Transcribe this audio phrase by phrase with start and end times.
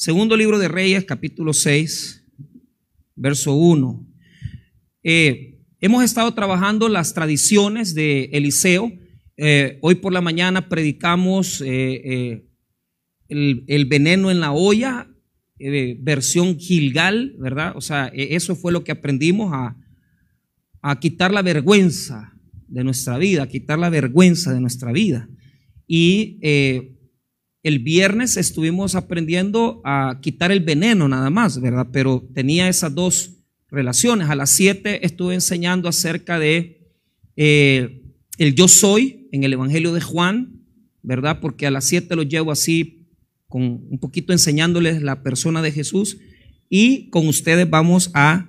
[0.00, 2.24] Segundo libro de Reyes, capítulo 6,
[3.16, 4.06] verso 1.
[5.02, 8.92] Eh, hemos estado trabajando las tradiciones de Eliseo.
[9.36, 12.44] Eh, hoy por la mañana predicamos eh,
[13.26, 15.08] el, el, veneno en la olla,
[15.98, 17.72] versión Gilgal, ¿verdad?
[17.74, 19.76] O sea, e, eso fue lo que aprendimos a,
[20.80, 22.38] a quitar la vergüenza
[22.68, 25.28] de nuestra vida, a quitar la vergüenza de nuestra vida.
[25.88, 26.38] Y
[27.62, 31.88] el viernes estuvimos aprendiendo a quitar el veneno nada más, ¿verdad?
[31.92, 33.38] Pero tenía esas dos
[33.68, 34.28] relaciones.
[34.28, 36.92] A las siete estuve enseñando acerca de
[37.36, 38.02] eh,
[38.38, 40.62] el yo soy en el Evangelio de Juan,
[41.02, 41.40] ¿verdad?
[41.40, 43.08] Porque a las siete lo llevo así,
[43.48, 46.18] con un poquito enseñándoles la persona de Jesús.
[46.68, 48.48] Y con ustedes vamos a,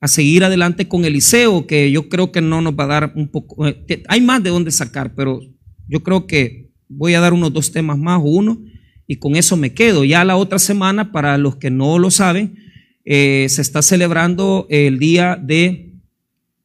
[0.00, 3.28] a seguir adelante con Eliseo, que yo creo que no nos va a dar un
[3.28, 5.40] poco, eh, hay más de dónde sacar, pero
[5.86, 8.60] yo creo que voy a dar unos dos temas más uno
[9.06, 10.04] y con eso me quedo.
[10.04, 12.56] Ya la otra semana, para los que no lo saben,
[13.04, 15.94] eh, se está celebrando el día de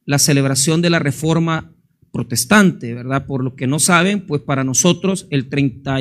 [0.04, 1.72] la celebración de la reforma
[2.12, 3.26] protestante, ¿verdad?
[3.26, 5.98] Por los que no saben, pues para nosotros el, 30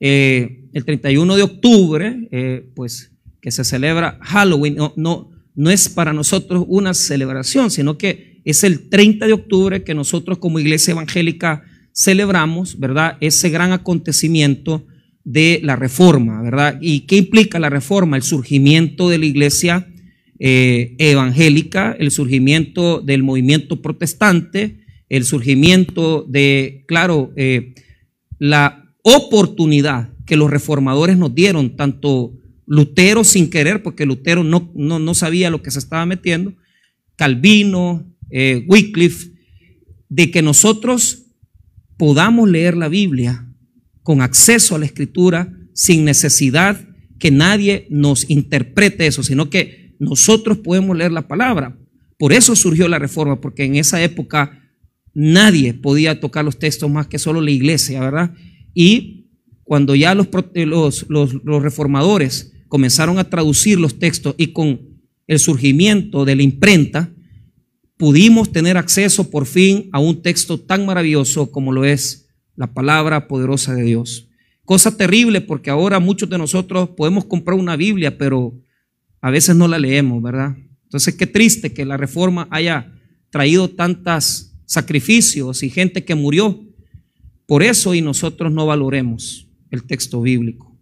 [0.00, 5.88] eh, el 31 de octubre, eh, pues que se celebra Halloween, no, no, no es
[5.88, 10.92] para nosotros una celebración, sino que es el 30 de octubre que nosotros como iglesia
[10.92, 13.16] evangélica celebramos, ¿verdad?
[13.20, 14.86] Ese gran acontecimiento
[15.24, 16.78] de la reforma, ¿verdad?
[16.80, 18.16] ¿Y qué implica la reforma?
[18.16, 19.88] El surgimiento de la iglesia
[20.38, 27.74] eh, evangélica, el surgimiento del movimiento protestante, el surgimiento de, claro, eh,
[28.38, 32.32] la oportunidad que los reformadores nos dieron, tanto
[32.66, 36.54] Lutero sin querer, porque Lutero no, no, sabía lo que se estaba metiendo,
[37.16, 39.32] Calvino, eh, Wycliffe,
[40.08, 41.21] de que nosotros
[42.02, 43.46] podamos leer la Biblia
[44.02, 46.84] con acceso a la escritura sin necesidad
[47.20, 51.78] que nadie nos interprete eso, sino que nosotros podemos leer la palabra.
[52.18, 54.60] Por eso surgió la reforma, porque en esa época
[55.14, 58.34] nadie podía tocar los textos más que solo la iglesia, ¿verdad?
[58.74, 59.28] Y
[59.62, 60.26] cuando ya los,
[61.06, 64.80] los, los reformadores comenzaron a traducir los textos y con
[65.28, 67.12] el surgimiento de la imprenta,
[67.96, 73.28] pudimos tener acceso por fin a un texto tan maravilloso como lo es la palabra
[73.28, 74.28] poderosa de Dios.
[74.64, 78.54] Cosa terrible porque ahora muchos de nosotros podemos comprar una Biblia, pero
[79.20, 80.56] a veces no la leemos, ¿verdad?
[80.84, 82.92] Entonces, qué triste que la reforma haya
[83.30, 86.64] traído tantos sacrificios y gente que murió
[87.46, 90.78] por eso y nosotros no valoremos el texto bíblico.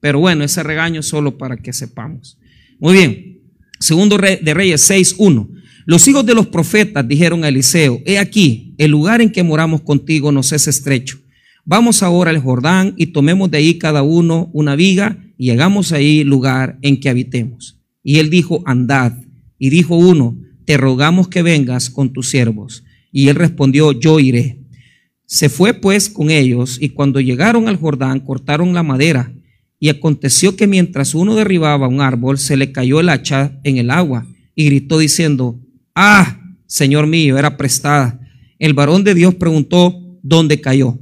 [0.00, 2.38] Pero bueno, ese regaño es solo para que sepamos.
[2.78, 3.40] Muy bien.
[3.78, 5.61] Segundo de Reyes 6.1.
[5.84, 9.82] Los hijos de los profetas dijeron a Eliseo, he aquí, el lugar en que moramos
[9.82, 11.18] contigo nos es estrecho.
[11.64, 16.24] Vamos ahora al Jordán y tomemos de ahí cada uno una viga y hagamos ahí
[16.24, 17.80] lugar en que habitemos.
[18.02, 19.12] Y él dijo, andad.
[19.58, 22.84] Y dijo uno, te rogamos que vengas con tus siervos.
[23.12, 24.60] Y él respondió, yo iré.
[25.26, 29.32] Se fue pues con ellos y cuando llegaron al Jordán cortaron la madera.
[29.78, 33.90] Y aconteció que mientras uno derribaba un árbol, se le cayó el hacha en el
[33.90, 35.60] agua y gritó diciendo,
[35.94, 38.20] Ah, Señor mío, era prestada.
[38.58, 40.98] El varón de Dios preguntó dónde cayó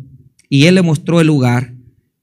[0.49, 1.75] y él le mostró el lugar.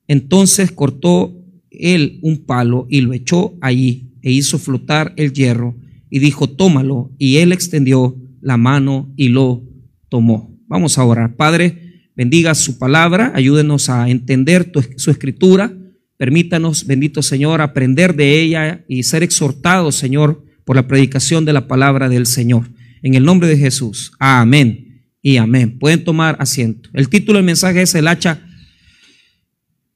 [0.08, 1.34] Entonces cortó
[1.72, 5.76] él un palo y lo echó allí e hizo flotar el hierro
[6.10, 7.12] y dijo, tómalo.
[7.18, 9.64] Y él extendió la mano y lo
[10.10, 10.58] tomó.
[10.68, 11.36] Vamos a orar.
[11.36, 15.74] Padre, bendiga su palabra, ayúdenos a entender su escritura.
[16.18, 21.66] Permítanos, bendito Señor, aprender de ella y ser exhortados, Señor, por la predicación de la
[21.66, 22.70] palabra del Señor.
[23.02, 24.12] En el nombre de Jesús.
[24.20, 25.80] Amén y amén.
[25.80, 26.90] Pueden tomar asiento.
[26.92, 28.46] El título del mensaje es el hacha,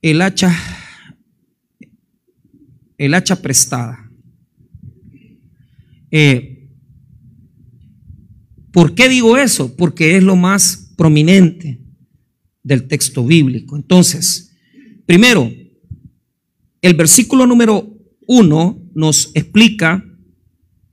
[0.02, 0.58] el hacha,
[2.98, 4.10] el hacha prestada.
[6.10, 6.70] Eh,
[8.72, 9.76] ¿Por qué digo eso?
[9.76, 11.82] Porque es lo más prominente
[12.64, 13.76] del texto bíblico.
[13.76, 14.56] Entonces,
[15.06, 15.52] primero,
[16.82, 17.94] el versículo número
[18.26, 20.06] uno nos explica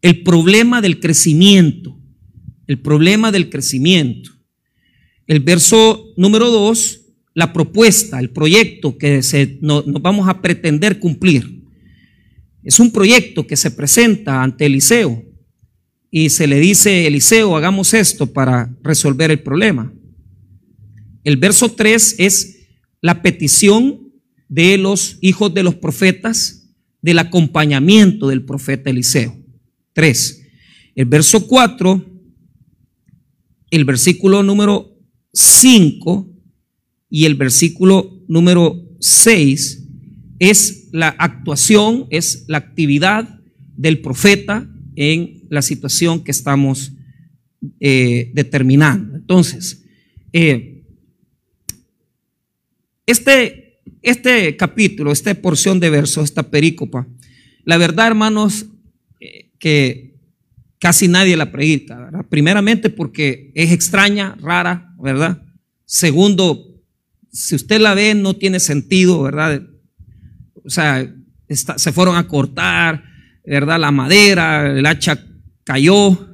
[0.02, 1.98] el problema del crecimiento,
[2.66, 4.30] el problema del crecimiento.
[5.26, 7.02] El verso número dos,
[7.34, 11.62] la propuesta, el proyecto que se, nos vamos a pretender cumplir.
[12.62, 15.24] Es un proyecto que se presenta ante Eliseo
[16.10, 19.92] y se le dice, Eliseo, hagamos esto para resolver el problema.
[21.24, 22.68] El verso 3 es
[23.00, 24.12] la petición
[24.48, 26.70] de los hijos de los profetas
[27.02, 29.36] del acompañamiento del profeta Eliseo.
[29.98, 30.46] 3.
[30.94, 32.06] El verso 4,
[33.72, 34.96] el versículo número
[35.32, 36.30] 5
[37.10, 39.88] y el versículo número 6
[40.38, 43.40] es la actuación, es la actividad
[43.76, 46.92] del profeta en la situación que estamos
[47.80, 49.16] eh, determinando.
[49.16, 49.84] Entonces,
[50.32, 50.84] eh,
[53.04, 57.08] este, este capítulo, esta porción de versos, esta perícopa,
[57.64, 58.66] la verdad, hermanos,
[59.18, 60.14] eh, que
[60.78, 62.26] casi nadie la predica, ¿verdad?
[62.28, 65.42] Primeramente porque es extraña, rara, ¿verdad?
[65.84, 66.64] Segundo,
[67.32, 69.62] si usted la ve, no tiene sentido, ¿verdad?
[70.64, 71.06] O sea,
[71.48, 73.04] se fueron a cortar,
[73.44, 73.80] ¿verdad?
[73.80, 75.24] La madera, el hacha
[75.64, 76.28] cayó,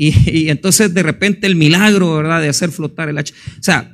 [0.00, 2.40] y, entonces de repente el milagro, ¿verdad?
[2.40, 3.34] De hacer flotar el hacha.
[3.58, 3.92] O sea,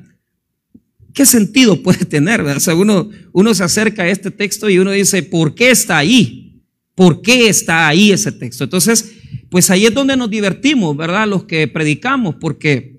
[1.15, 2.43] ¿qué sentido puede tener?
[2.43, 5.97] O sea, uno, uno se acerca a este texto y uno dice, ¿por qué está
[5.97, 6.44] ahí?
[6.95, 8.65] ¿Por qué está ahí ese texto?
[8.65, 9.15] Entonces,
[9.51, 11.29] pues ahí es donde nos divertimos, ¿verdad?
[11.29, 12.97] Los que predicamos, porque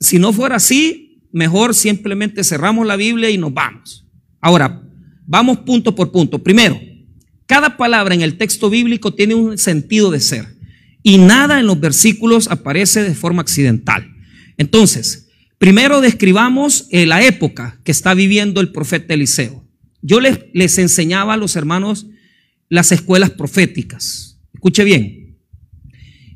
[0.00, 4.06] si no fuera así, mejor simplemente cerramos la Biblia y nos vamos.
[4.40, 4.82] Ahora,
[5.26, 6.42] vamos punto por punto.
[6.42, 6.80] Primero,
[7.46, 10.46] cada palabra en el texto bíblico tiene un sentido de ser
[11.02, 14.06] y nada en los versículos aparece de forma accidental.
[14.58, 19.64] Entonces, primero describamos eh, la época que está viviendo el profeta Eliseo.
[20.02, 22.06] Yo les, les enseñaba a los hermanos
[22.68, 24.40] las escuelas proféticas.
[24.54, 25.38] Escuche bien.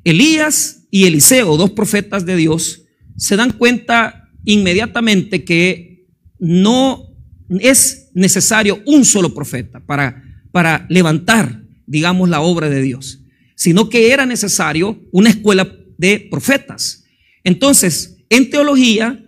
[0.04, 2.82] Elías y Eliseo, dos profetas de Dios,
[3.16, 6.06] se dan cuenta inmediatamente que
[6.38, 7.14] no
[7.60, 13.22] es necesario un solo profeta para, para levantar, digamos, la obra de Dios
[13.62, 17.04] sino que era necesario una escuela de profetas.
[17.44, 19.24] Entonces, en teología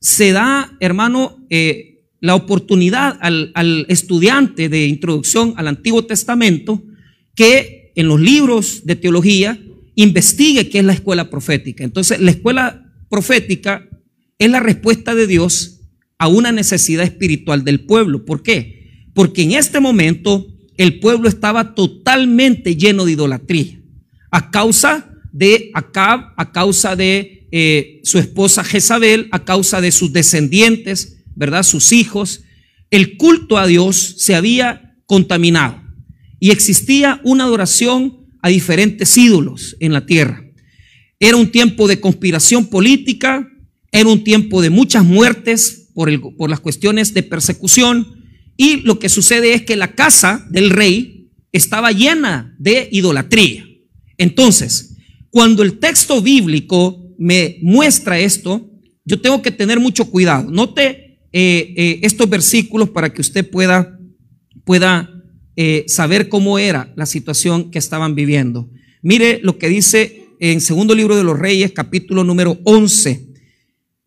[0.00, 6.82] se da, hermano, eh, la oportunidad al, al estudiante de introducción al Antiguo Testamento
[7.34, 9.58] que en los libros de teología
[9.94, 11.84] investigue qué es la escuela profética.
[11.84, 13.88] Entonces, la escuela profética
[14.38, 15.80] es la respuesta de Dios
[16.18, 18.24] a una necesidad espiritual del pueblo.
[18.24, 19.04] ¿Por qué?
[19.14, 20.46] Porque en este momento
[20.76, 23.80] el pueblo estaba totalmente lleno de idolatría.
[24.30, 30.12] A causa de Acab, a causa de eh, su esposa Jezabel, a causa de sus
[30.12, 31.62] descendientes, ¿verdad?
[31.62, 32.42] Sus hijos.
[32.90, 35.80] El culto a Dios se había contaminado
[36.40, 40.44] y existía una adoración a diferentes ídolos en la tierra.
[41.18, 43.48] Era un tiempo de conspiración política,
[43.90, 48.24] era un tiempo de muchas muertes por, el, por las cuestiones de persecución,
[48.56, 53.66] y lo que sucede es que la casa del rey estaba llena de idolatría.
[54.18, 54.96] Entonces,
[55.30, 58.70] cuando el texto bíblico me muestra esto,
[59.04, 60.50] yo tengo que tener mucho cuidado.
[60.50, 61.05] Note
[61.38, 64.00] eh, eh, estos versículos para que usted pueda,
[64.64, 65.22] pueda
[65.54, 68.70] eh, saber cómo era la situación que estaban viviendo.
[69.02, 73.34] Mire lo que dice en segundo libro de los Reyes, capítulo número 11.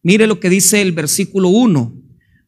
[0.01, 1.93] Mire lo que dice el versículo 1.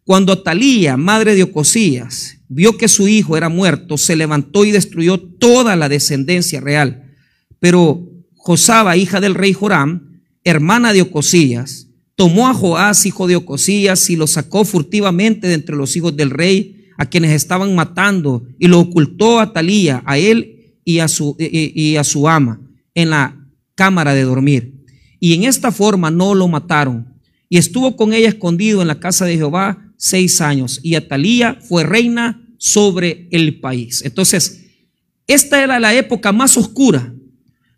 [0.03, 5.19] Cuando Atalía, madre de Ocosías, vio que su hijo era muerto, se levantó y destruyó
[5.19, 7.13] toda la descendencia real.
[7.59, 14.09] Pero Josaba, hija del rey Joram, hermana de Ocosías, tomó a Joás, hijo de Ocosías,
[14.09, 18.67] y lo sacó furtivamente de entre los hijos del rey, a quienes estaban matando, y
[18.67, 22.61] lo ocultó a Atalía, a él y a su, y a su ama,
[22.93, 23.37] en la
[23.75, 24.85] cámara de dormir.
[25.19, 27.13] Y en esta forma no lo mataron.
[27.49, 31.83] Y estuvo con ella escondido en la casa de Jehová seis años y Atalía fue
[31.83, 34.01] reina sobre el país.
[34.03, 34.65] Entonces,
[35.27, 37.13] esta era la época más oscura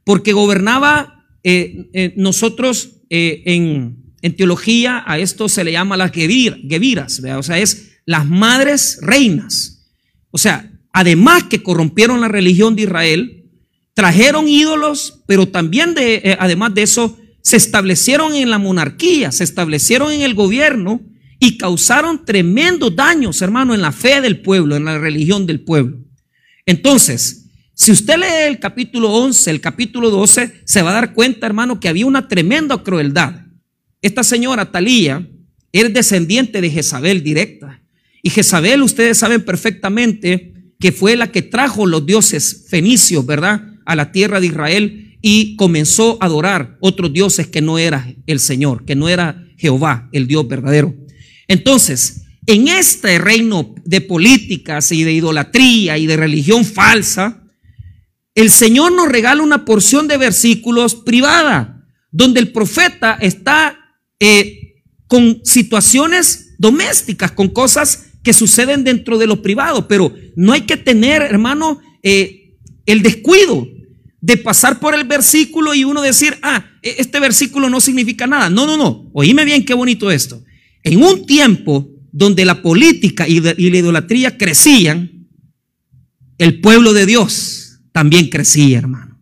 [0.05, 7.21] porque gobernaba eh, eh, nosotros eh, en, teología a esto se le llama las geviras,
[7.37, 9.85] o sea, es las madres reinas.
[10.31, 13.51] O sea, además que corrompieron la religión de Israel,
[13.93, 20.11] trajeron ídolos, pero también de, además de eso, se establecieron en la monarquía, se establecieron
[20.11, 21.01] en el gobierno
[21.39, 25.97] y causaron tremendos daños, hermano, en la fe del pueblo, en la religión del pueblo.
[26.65, 31.45] Entonces, si usted lee el capítulo 11, el capítulo 12, se va a dar cuenta,
[31.45, 33.42] hermano, que había una tremenda crueldad.
[34.03, 35.25] Esta señora Talía
[35.71, 37.81] es descendiente de Jezabel directa.
[38.21, 43.63] Y Jezabel, ustedes saben perfectamente que fue la que trajo los dioses fenicios, ¿verdad?
[43.85, 48.41] A la tierra de Israel y comenzó a adorar otros dioses que no era el
[48.41, 50.93] Señor, que no era Jehová, el Dios verdadero.
[51.47, 57.41] Entonces, en este reino de políticas y de idolatría y de religión falsa,
[58.35, 63.79] el Señor nos regala una porción de versículos privada, donde el profeta está
[64.25, 64.75] eh,
[65.07, 70.77] con situaciones domésticas, con cosas que suceden dentro de lo privado, pero no hay que
[70.77, 73.67] tener, hermano, eh, el descuido
[74.21, 78.49] de pasar por el versículo y uno decir, ah, e-, este versículo no significa nada.
[78.49, 79.09] No, no, no.
[79.11, 80.41] Oíme bien qué bonito esto.
[80.83, 85.27] En un tiempo donde la política y la idolatría crecían,
[86.37, 89.19] el pueblo de Dios también crecía, hermano.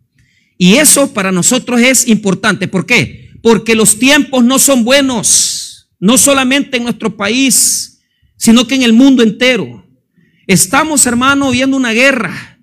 [0.59, 2.67] Y eso para nosotros es importante.
[2.67, 3.30] ¿Por qué?
[3.41, 8.01] Porque los tiempos no son buenos, no solamente en nuestro país,
[8.37, 9.85] sino que en el mundo entero.
[10.47, 12.59] Estamos, hermano, viendo una guerra.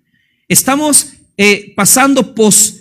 [0.48, 2.78] Estamos eh, pasando post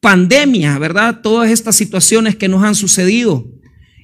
[0.00, 1.20] pandemia, ¿verdad?
[1.22, 3.46] Todas estas situaciones que nos han sucedido.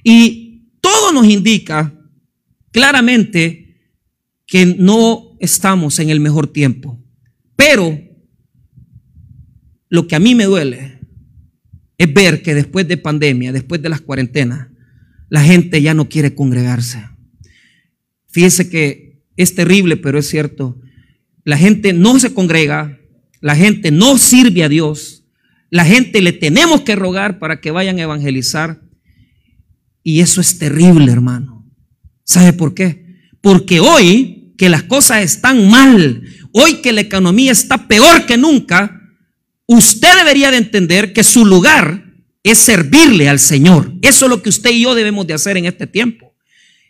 [0.03, 1.93] Y todo nos indica
[2.71, 3.81] claramente
[4.45, 7.03] que no estamos en el mejor tiempo.
[7.55, 7.99] Pero
[9.89, 10.96] lo que a mí me duele
[11.97, 14.67] es ver que después de pandemia, después de las cuarentenas,
[15.29, 17.03] la gente ya no quiere congregarse.
[18.27, 20.79] Fíjese que es terrible, pero es cierto.
[21.43, 22.99] La gente no se congrega,
[23.41, 25.23] la gente no sirve a Dios,
[25.69, 28.81] la gente le tenemos que rogar para que vayan a evangelizar.
[30.03, 31.65] Y eso es terrible, hermano.
[32.23, 33.05] ¿Sabe por qué?
[33.41, 38.96] Porque hoy que las cosas están mal, hoy que la economía está peor que nunca,
[39.67, 42.07] usted debería de entender que su lugar
[42.43, 43.93] es servirle al Señor.
[44.01, 46.33] Eso es lo que usted y yo debemos de hacer en este tiempo.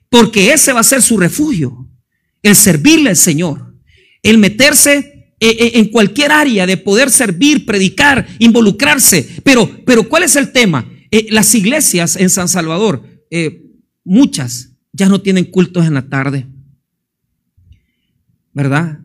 [0.10, 1.90] Porque ese va a ser su refugio,
[2.42, 3.76] el servirle al Señor,
[4.24, 9.28] el meterse eh, eh, en cualquier área de poder servir, predicar, involucrarse.
[9.44, 10.90] Pero, pero ¿cuál es el tema?
[11.12, 13.04] Eh, las iglesias en San Salvador,
[14.04, 16.48] muchas ya no tienen cultos en la tarde.
[18.54, 19.00] ¿Verdad?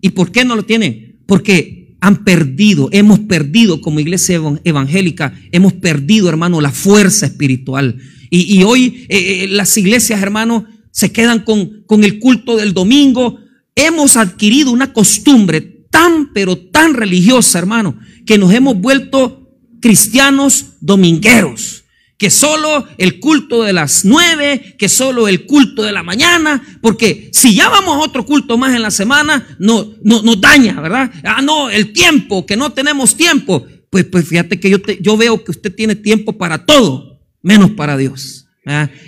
[0.00, 1.20] ¿Y por qué no lo tienen?
[1.26, 7.96] Porque han perdido, hemos perdido como iglesia evangélica, hemos perdido, hermano, la fuerza espiritual.
[8.30, 9.06] Y, hoy
[9.48, 13.38] las iglesias, hermano, se quedan con, con el culto del domingo,
[13.74, 19.48] hemos adquirido una costumbre tan, pero tan religiosa, hermano, que nos hemos vuelto
[19.80, 21.84] cristianos domingueros.
[22.18, 27.30] Que solo el culto de las nueve, que solo el culto de la mañana, porque
[27.32, 31.10] si ya vamos a otro culto más en la semana, no, no nos daña, ¿verdad?
[31.22, 33.64] Ah, no, el tiempo, que no tenemos tiempo.
[33.90, 34.70] Pues, pues fíjate que
[35.00, 38.46] yo, veo que usted tiene tiempo para todo, menos para Dios.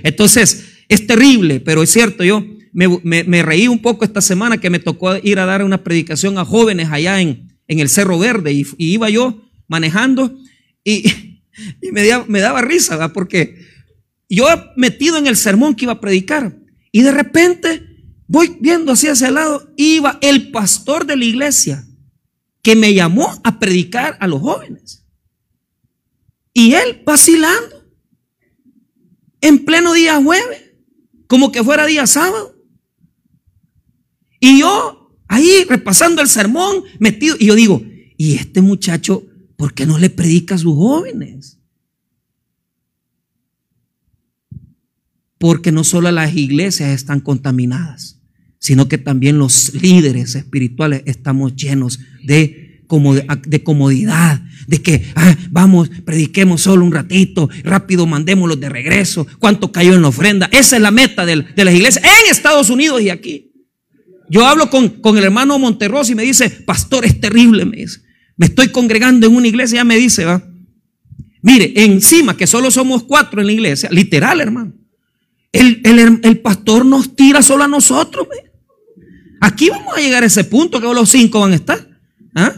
[0.02, 4.78] Entonces, es terrible, pero es cierto, yo me, reí un poco esta semana que me
[4.78, 8.66] tocó ir a dar una predicación a jóvenes allá en, en el Cerro Verde y,
[8.78, 10.36] iba yo manejando
[10.84, 11.29] y,
[11.92, 13.12] daba, me, daba, risa, ¿verdad?
[13.12, 13.66] porque
[14.28, 16.56] yo metido en el sermón que iba a predicar
[16.92, 17.86] y de repente
[18.26, 21.84] voy viendo así hacia el lado, iba el pastor de la iglesia
[22.62, 25.04] que me llamó a predicar a los jóvenes.
[26.52, 27.84] Y él vacilando
[29.40, 30.62] en pleno día jueves,
[31.26, 32.56] como que fuera día sábado.
[34.38, 37.82] Y yo ahí repasando el sermón, metido, y yo digo,
[38.16, 39.24] ¿y este muchacho
[39.60, 41.58] por qué no le predica a sus jóvenes?
[45.36, 48.22] Porque no solo las iglesias están contaminadas,
[48.58, 52.68] sino que también los líderes espirituales estamos llenos de
[53.46, 59.70] de comodidad, de que ah, vamos, prediquemos solo un ratito, rápido mandémoslos de regreso, cuánto
[59.70, 60.48] cayó en la ofrenda.
[60.50, 63.52] Esa es la meta de, de las iglesias en Estados Unidos y aquí.
[64.28, 68.09] Yo hablo con, con el hermano Monterros y me dice, pastor, es terrible, me dice.
[68.40, 70.42] Me estoy congregando en una iglesia, ya me dice, va.
[71.42, 74.72] Mire, encima que solo somos cuatro en la iglesia, literal, hermano.
[75.52, 75.82] El,
[76.22, 78.26] el, pastor nos tira solo a nosotros.
[79.42, 81.86] Aquí vamos a llegar a ese punto que los cinco van a estar.
[82.34, 82.54] ¿ah?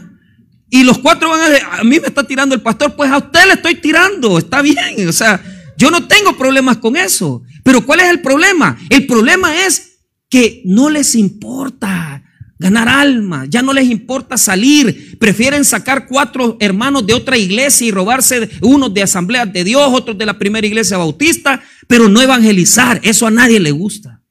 [0.69, 3.17] Y los cuatro van a decir, a mí me está tirando el pastor, pues a
[3.17, 5.05] usted le estoy tirando, está bien.
[5.09, 5.43] O sea,
[5.77, 7.43] yo no tengo problemas con eso.
[7.61, 8.77] Pero ¿cuál es el problema?
[8.89, 9.97] El problema es
[10.29, 12.22] que no les importa
[12.63, 17.91] ganar alma, ya no les importa salir, prefieren sacar cuatro hermanos de otra iglesia y
[17.91, 23.01] robarse unos de asambleas de Dios, otros de la primera iglesia bautista, pero no evangelizar,
[23.03, 24.21] eso a nadie le gusta.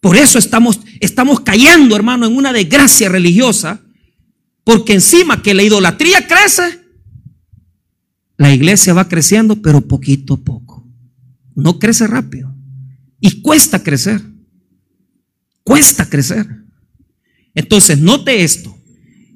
[0.00, 3.80] Por eso estamos, estamos cayendo, hermano, en una desgracia religiosa,
[4.64, 6.80] porque encima que la idolatría crece,
[8.36, 10.84] la iglesia va creciendo, pero poquito a poco.
[11.54, 12.52] No crece rápido.
[13.20, 14.20] Y cuesta crecer.
[15.62, 16.63] Cuesta crecer.
[17.54, 18.76] Entonces, note esto.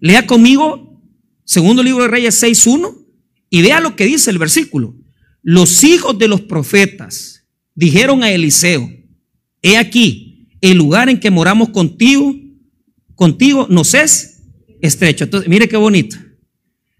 [0.00, 1.00] Lea conmigo,
[1.44, 3.06] segundo libro de Reyes 6.1,
[3.50, 4.96] y vea lo que dice el versículo.
[5.42, 8.90] Los hijos de los profetas dijeron a Eliseo,
[9.62, 12.34] he aquí, el lugar en que moramos contigo,
[13.14, 14.42] contigo nos es
[14.80, 15.24] estrecho.
[15.24, 16.16] Entonces, mire qué bonito.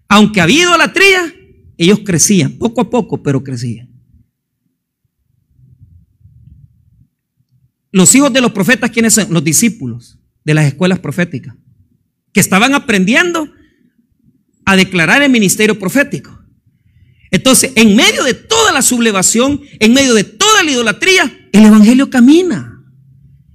[0.07, 1.33] Aunque había idolatría,
[1.77, 3.89] ellos crecían, poco a poco, pero crecían.
[7.91, 9.33] Los hijos de los profetas, ¿quiénes son?
[9.33, 10.19] Los discípulos
[10.49, 11.53] de las escuelas proféticas,
[12.33, 13.53] que estaban aprendiendo
[14.65, 16.39] a declarar el ministerio profético.
[17.29, 22.09] Entonces, en medio de toda la sublevación, en medio de toda la idolatría, el Evangelio
[22.09, 22.83] camina.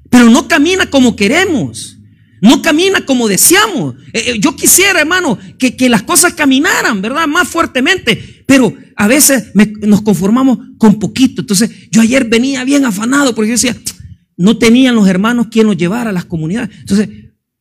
[0.09, 1.99] Pero no camina como queremos.
[2.41, 3.97] no camina como deseamos.
[4.13, 7.27] Eh, eh, yo quisiera, hermano, que, las cosas caminaran, ¿verdad?
[7.27, 8.45] Más fuertemente.
[8.47, 9.47] Pero a veces
[9.81, 11.41] nos conformamos con poquito.
[11.43, 13.77] Entonces, yo ayer venía bien afanado porque yo decía,
[14.37, 16.71] no tenían los hermanos quien nos llevara a las comunidades.
[16.81, 17.09] Entonces,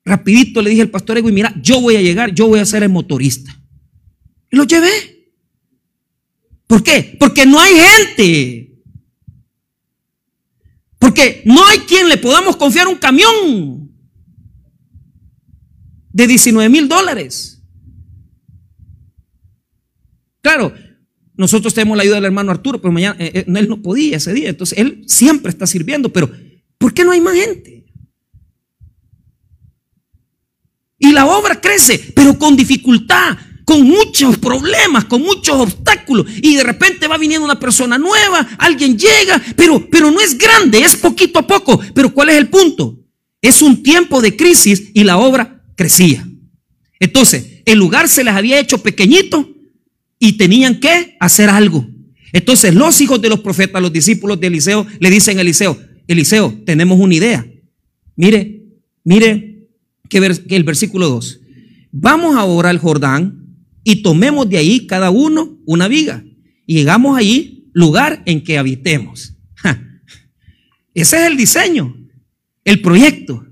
[0.03, 2.83] rapidito le dije al pastor Ego, mira, yo voy a llegar, yo voy a ser
[2.83, 3.59] el motorista.
[4.51, 5.33] Y lo llevé.
[6.67, 7.15] ¿Por qué?
[7.19, 8.81] Porque no hay gente.
[10.99, 13.91] Porque no hay quien le podamos confiar un camión
[16.11, 17.61] de 19 mil dólares.
[20.41, 20.73] Claro,
[21.35, 24.33] nosotros tenemos la ayuda del hermano Arturo, pero mañana eh, eh, él no podía ese
[24.33, 26.29] día, entonces él siempre está sirviendo, pero
[26.83, 27.85] ¿por qué no hay más gente?
[30.99, 36.25] Y la obra crece, pero con dificultad, con muchos problemas, con muchos obstáculos.
[36.41, 40.79] Y de repente va viniendo una persona nueva, alguien llega, pero, pero no es grande,
[40.79, 41.79] es poquito a poco.
[41.95, 42.99] Pero ¿cuál es el punto?
[43.41, 46.27] Es un tiempo de crisis y la obra crecía.
[46.99, 49.49] Entonces, el lugar se les había hecho pequeñito
[50.19, 51.87] y tenían que hacer algo.
[52.33, 56.53] Entonces, los hijos de los profetas, los discípulos de Eliseo, le dicen a Eliseo, Eliseo,
[56.65, 57.45] tenemos una idea.
[58.15, 58.63] Mire,
[59.03, 59.67] mire
[60.09, 60.17] que,
[60.55, 61.39] el versículo 2.
[61.91, 66.23] Vamos ahora al Jordán y tomemos de ahí cada uno una viga
[66.65, 69.35] y llegamos allí, lugar en que habitemos.
[70.93, 71.95] Ese es el diseño,
[72.63, 73.45] el proyecto.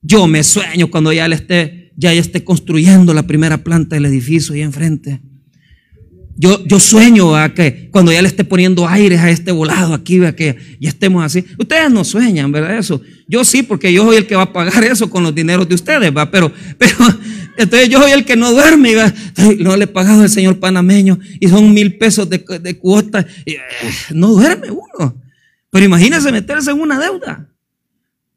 [0.00, 4.54] Yo me sueño cuando ya le esté, ya esté construyendo la primera planta del edificio
[4.54, 5.20] ahí enfrente.
[6.36, 10.18] Yo, yo sueño a que cuando ya le esté poniendo aires a este volado aquí,
[10.34, 11.44] que ya estemos así.
[11.58, 12.78] Ustedes no sueñan, ¿verdad?
[12.78, 13.00] Eso.
[13.28, 15.74] Yo sí, porque yo soy el que va a pagar eso con los dineros de
[15.74, 16.30] ustedes, ¿va?
[16.30, 16.96] Pero, pero,
[17.56, 19.12] entonces yo soy el que no duerme, ¿va?
[19.58, 23.26] no le he pagado al señor panameño y son mil pesos de, de cuota.
[23.44, 23.58] Eh,
[24.10, 25.22] no duerme uno.
[25.70, 27.48] Pero imagínense meterse en una deuda.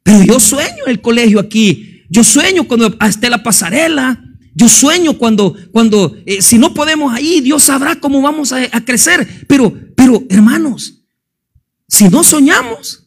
[0.03, 2.03] Pero yo sueño el colegio aquí.
[2.09, 4.21] Yo sueño cuando esté la pasarela.
[4.55, 9.45] Yo sueño cuando, cuando, eh, si no podemos ahí, Dios sabrá cómo vamos a, crecer.
[9.47, 11.03] Pero, pero, hermanos,
[11.89, 13.05] si no soñamos,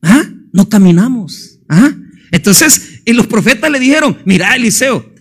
[0.00, 0.22] ¿ah?
[0.52, 1.58] no caminamos.
[1.68, 1.90] ¿ah?
[2.30, 5.12] Entonces, los profetas le dijeron, mira, Eliseo,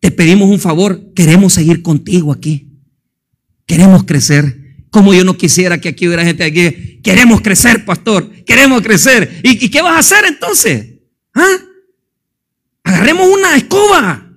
[0.00, 2.68] te pedimos un favor, queremos seguir contigo aquí.
[3.64, 4.58] Queremos crecer.
[4.90, 7.00] Como yo no quisiera que aquí hubiera gente aquí.
[7.04, 8.28] Queremos crecer, pastor.
[8.44, 9.40] Queremos crecer.
[9.44, 10.98] ¿Y, qué vas a hacer entonces?
[11.32, 11.56] ¿Ah?
[12.90, 14.36] Agarremos una escoba.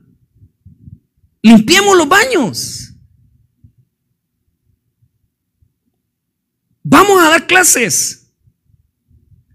[1.42, 2.94] Limpiemos los baños.
[6.84, 8.32] Vamos a dar clases.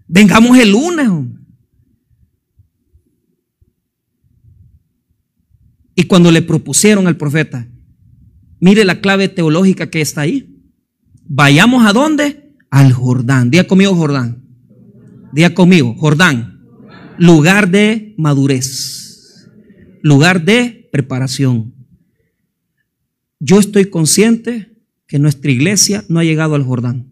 [0.08, 1.08] Vengamos el lunes.
[5.94, 7.68] Y cuando le propusieron al profeta,
[8.58, 10.60] mire la clave teológica que está ahí.
[11.24, 12.56] Vayamos a dónde?
[12.70, 13.50] Al Jordán.
[13.50, 14.44] Día conmigo, Jordán.
[15.32, 16.57] Día conmigo, Jordán.
[17.18, 19.48] Lugar de madurez.
[20.02, 21.74] Lugar de preparación.
[23.40, 24.72] Yo estoy consciente
[25.06, 27.08] que nuestra iglesia no ha llegado al Jordán.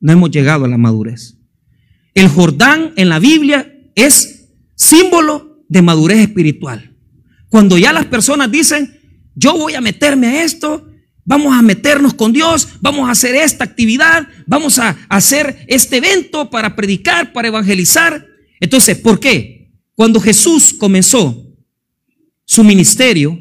[0.00, 1.36] No hemos llegado a la madurez.
[2.14, 6.96] El Jordán en la Biblia es símbolo de madurez espiritual.
[7.48, 8.98] Cuando ya las personas dicen,
[9.34, 10.88] yo voy a meterme a esto,
[11.28, 16.48] Vamos a meternos con Dios, vamos a hacer esta actividad, vamos a hacer este evento
[16.48, 18.27] para predicar, para evangelizar.
[18.60, 19.72] Entonces, ¿por qué?
[19.94, 21.44] Cuando Jesús comenzó
[22.44, 23.38] su ministerio,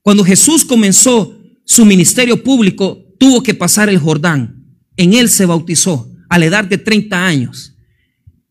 [0.00, 4.66] cuando Jesús comenzó su ministerio público, tuvo que pasar el Jordán.
[4.96, 7.74] En él se bautizó a la edad de 30 años.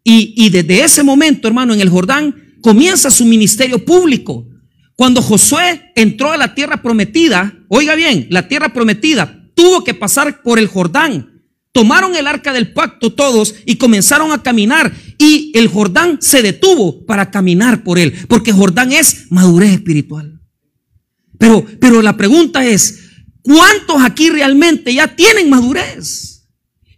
[0.04, 4.48] Y, y desde ese momento, hermano, en el Jordán comienza su ministerio público.
[4.96, 10.42] Cuando Josué entró a la tierra prometida, oiga bien, la tierra prometida tuvo que pasar
[10.42, 11.44] por el Jordán.
[11.72, 17.06] Tomaron el arca del pacto todos y comenzaron a caminar y el Jordán se detuvo
[17.06, 20.42] para caminar por él, porque Jordán es madurez espiritual.
[21.38, 23.02] Pero, pero la pregunta es,
[23.44, 26.30] ¿cuántos aquí realmente ya tienen madurez?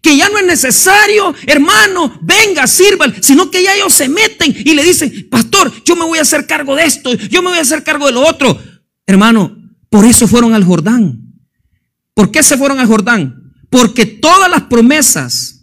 [0.02, 4.74] que ya no es necesario, hermano, venga, sirva, sino que ya ellos se meten y
[4.74, 7.62] le dicen, pastor, yo me voy a hacer cargo de esto, yo me voy a
[7.62, 8.62] hacer cargo de lo otro.
[9.08, 9.56] Hermano,
[9.90, 11.34] por eso fueron al Jordán.
[12.14, 13.54] ¿Por qué se fueron al Jordán?
[13.70, 15.63] Porque todas las promesas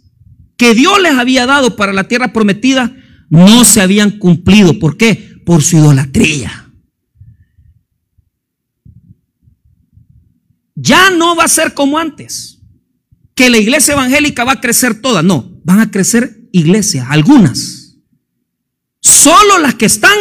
[0.61, 2.95] que Dios les había dado para la tierra prometida
[3.31, 4.77] no se habían cumplido.
[4.77, 5.41] ¿Por qué?
[5.43, 6.71] Por su idolatría.
[10.75, 12.61] Ya no va a ser como antes
[13.33, 15.23] que la iglesia evangélica va a crecer toda.
[15.23, 17.97] No, van a crecer iglesias, algunas.
[18.99, 20.13] Solo las que están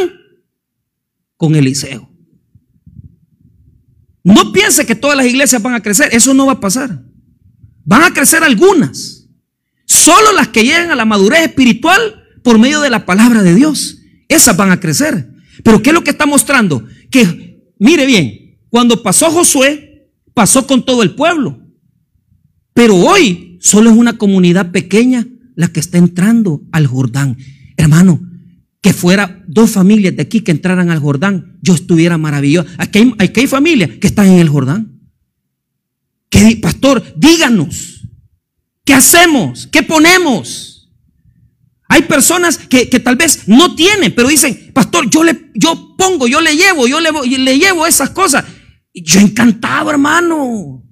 [1.37, 2.11] con Eliseo.
[4.25, 7.05] No piense que todas las iglesias van a crecer, eso no va a pasar.
[7.85, 9.20] Van a crecer algunas.
[10.01, 13.99] Solo las que llegan a la madurez espiritual por medio de la palabra de Dios.
[14.29, 15.31] Esas van a crecer.
[15.63, 16.83] Pero ¿qué es lo que está mostrando?
[17.11, 21.61] Que, mire bien, cuando pasó Josué, pasó con todo el pueblo.
[22.73, 27.37] Pero hoy solo es una comunidad pequeña la que está entrando al Jordán.
[27.77, 28.23] Hermano,
[28.81, 32.67] que fuera dos familias de aquí que entraran al Jordán, yo estuviera maravilloso.
[32.79, 34.99] Aquí hay, hay familias que están en el Jordán.
[36.31, 38.00] Que, pastor, díganos,
[38.91, 39.69] ¿qué hacemos?
[39.71, 40.91] ¿Qué ponemos?
[41.89, 46.41] Hay personas que, tal vez no tienen, pero dicen, pastor, yo le yo pongo, yo
[46.41, 48.45] le llevo, yo le, le llevo esas cosas.
[48.93, 50.83] Yo encantado, hermano.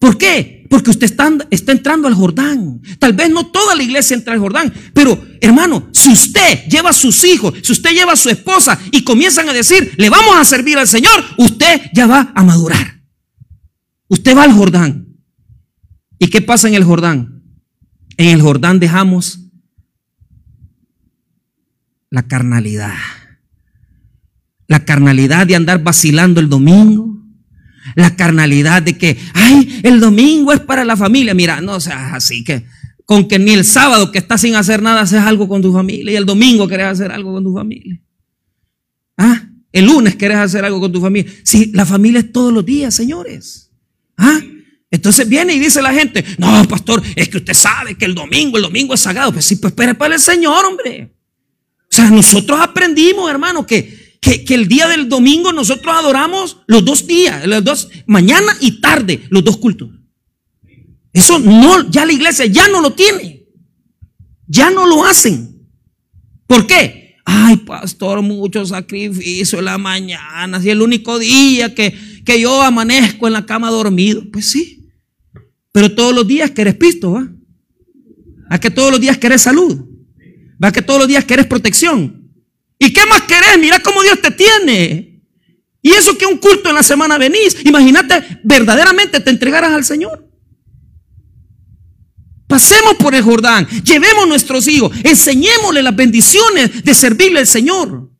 [0.00, 0.66] ¿Por qué?
[0.68, 2.82] Porque usted está, está, entrando al Jordán.
[2.98, 6.92] Tal vez no toda la iglesia entra al Jordán, pero hermano, si usted lleva a
[6.92, 10.44] sus hijos, si usted lleva a su esposa y comienzan a decir, le vamos a
[10.44, 13.00] servir al Señor, usted ya va a madurar.
[14.08, 15.07] Usted va al Jordán.
[16.18, 17.42] ¿Y qué pasa en el Jordán?
[18.16, 19.40] En el Jordán dejamos
[22.10, 22.94] la carnalidad.
[24.66, 27.18] La carnalidad de andar vacilando el domingo
[27.94, 31.34] la carnalidad de que, ay, el domingo es para la familia.
[31.34, 32.64] Mira, no seas así que
[33.04, 36.12] con que ni el sábado que estás sin hacer nada haces algo con tu familia
[36.12, 38.00] y el domingo querés hacer algo con tu familia.
[39.16, 41.30] Ah, el lunes querés hacer algo con tu familia.
[41.42, 43.70] Si la familia es todos los días, señores.
[44.16, 44.40] Ah,
[44.90, 48.56] entonces viene y dice la gente, no, pastor, es que usted sabe que el domingo,
[48.56, 49.32] el domingo es sagrado.
[49.32, 51.12] Pues sí, pues espera para el Señor, hombre.
[51.90, 57.06] O sea, nosotros aprendimos, hermano, que que, el día del domingo nosotros adoramos los dos
[57.06, 59.90] días, los dos, mañana y tarde, los dos cultos.
[61.12, 63.46] Eso no, ya la iglesia ya no lo tiene.
[64.46, 65.68] Ya no lo hacen.
[66.46, 67.16] ¿Por qué?
[67.24, 70.60] Ay, pastor, mucho sacrificio en la mañana.
[70.60, 74.22] Si el único día que, que yo amanezco en la cama dormido.
[74.30, 74.77] Pues sí.
[75.78, 77.28] Pero todos los días querés pisto, ¿va?
[78.50, 79.86] A que todos los días querés salud.
[80.60, 82.32] Va que todos los días querés protección.
[82.80, 83.60] ¿Y qué más querés?
[83.60, 85.22] Mira cómo Dios te tiene.
[85.80, 87.64] Y eso que un culto en la semana venís.
[87.64, 90.28] Imagínate, verdaderamente te entregarás al Señor.
[92.48, 98.10] Pasemos por el Jordán, llevemos nuestros hijos, enseñémosle las bendiciones de servirle al Señor.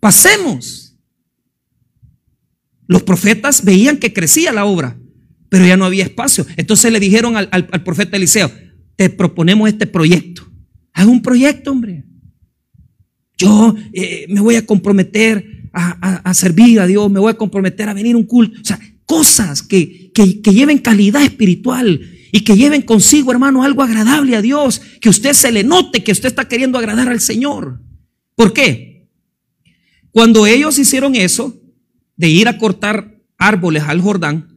[0.00, 0.87] Pasemos.
[2.88, 4.98] Los profetas veían que crecía la obra,
[5.50, 6.46] pero ya no había espacio.
[6.56, 8.50] Entonces le dijeron al, profeta Eliseo,
[8.96, 10.50] te proponemos este proyecto.
[10.94, 12.04] Haz un proyecto, hombre.
[13.36, 17.94] Yo eh, me voy a comprometer a, servir a Dios, me voy a comprometer a
[17.94, 18.60] venir a un culto.
[18.60, 22.00] O sea, cosas que, que, que lleven calidad espiritual
[22.32, 26.12] y que lleven consigo, hermano, algo agradable a Dios, que usted se le note que
[26.12, 27.80] usted está queriendo agradar al Señor.
[28.34, 29.08] ¿Por qué?
[30.10, 31.57] Cuando ellos hicieron eso,
[32.18, 34.54] de ir a cortar árboles al Jordán,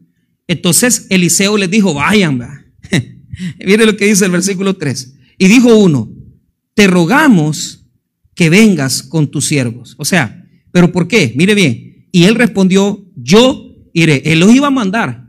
[0.47, 2.41] entonces Eliseo les dijo, vayan,
[3.65, 5.15] mire lo que dice el versículo 3.
[5.37, 6.11] Y dijo uno,
[6.73, 7.87] te rogamos
[8.35, 9.95] que vengas con tus siervos.
[9.97, 11.33] O sea, ¿pero por qué?
[11.37, 12.07] Mire bien.
[12.11, 14.21] Y él respondió, yo iré.
[14.25, 15.27] Él los iba a mandar.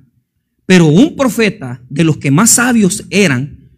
[0.66, 3.70] Pero un profeta de los que más sabios eran,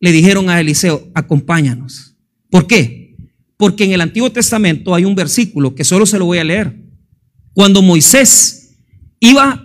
[0.00, 2.16] le dijeron a Eliseo, acompáñanos.
[2.50, 3.16] ¿Por qué?
[3.56, 6.83] Porque en el Antiguo Testamento hay un versículo que solo se lo voy a leer.
[7.54, 8.76] Cuando Moisés
[9.20, 9.64] iba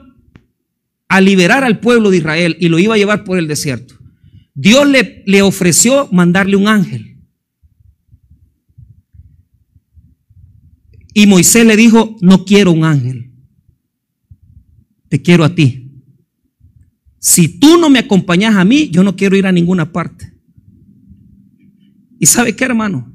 [1.08, 3.96] a liberar al pueblo de Israel y lo iba a llevar por el desierto,
[4.54, 7.18] Dios le, ofreció mandarle un ángel.
[11.14, 13.32] Y Moisés le dijo, no quiero un ángel,
[15.10, 16.04] te quiero a ti.
[17.18, 20.32] Si tú no me acompañas a mí, yo no quiero ir a ninguna parte.
[22.20, 23.12] ¿Y sabe qué, hermano?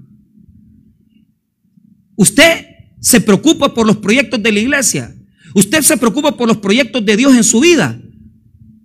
[2.17, 2.74] Usted
[3.05, 5.15] se preocupa por los proyectos de la iglesia.
[5.55, 8.01] Usted se preocupa por los proyectos de Dios en su vida.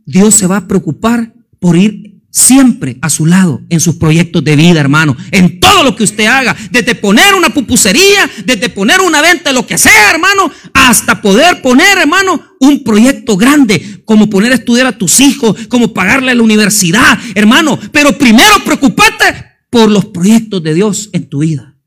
[0.06, 4.58] Dios se va a preocupar por ir siempre a su lado en sus proyectos de
[4.58, 5.16] vida, hermano.
[5.32, 9.66] En todo lo que usted haga, desde poner una pupusería, desde poner una venta, lo
[9.66, 14.98] que sea, hermano, hasta poder poner, hermano, un proyecto grande, como poner a estudiar a
[14.98, 17.80] tus hijos, como pagarle a la universidad, hermano.
[17.94, 21.79] Pero primero preocupate por los proyectos de Dios en tu vida.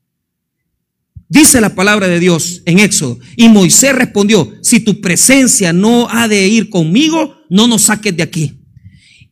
[1.33, 3.17] Dice la palabra de Dios en Éxodo.
[3.35, 8.21] Y Moisés respondió, si tu presencia no ha de ir conmigo, no nos saques de
[8.21, 8.59] aquí.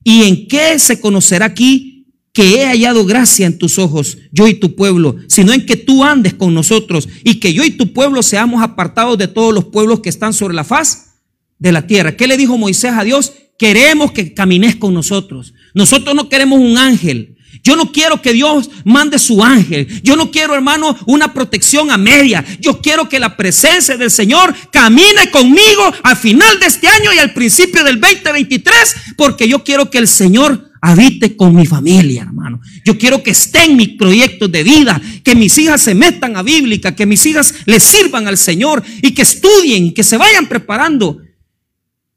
[0.04, 4.56] ¿Y en qué se conocerá aquí que he hallado gracia en tus ojos, yo y
[4.56, 8.24] tu pueblo, sino en que tú andes con nosotros y que yo y tu pueblo
[8.24, 11.20] seamos apartados de todos los pueblos que están sobre la faz
[11.60, 12.18] de la tierra?
[12.18, 13.32] ¿Qué le dijo Moisés a Dios?
[13.60, 15.54] Queremos que camines con nosotros.
[15.76, 17.31] Nosotros no queremos un ángel.
[17.64, 20.02] Yo no quiero que Dios mande su ángel.
[20.02, 22.44] Yo no quiero, hermano, una protección a media.
[22.60, 27.20] Yo quiero que la presencia del Señor camine conmigo al final de este año y
[27.20, 32.60] al principio del 2023, porque yo quiero que el Señor habite con mi familia, hermano.
[32.84, 36.42] Yo quiero que esté en mis proyectos de vida, que mis hijas se metan a
[36.42, 41.20] bíblica, que mis hijas le sirvan al Señor y que estudien, que se vayan preparando.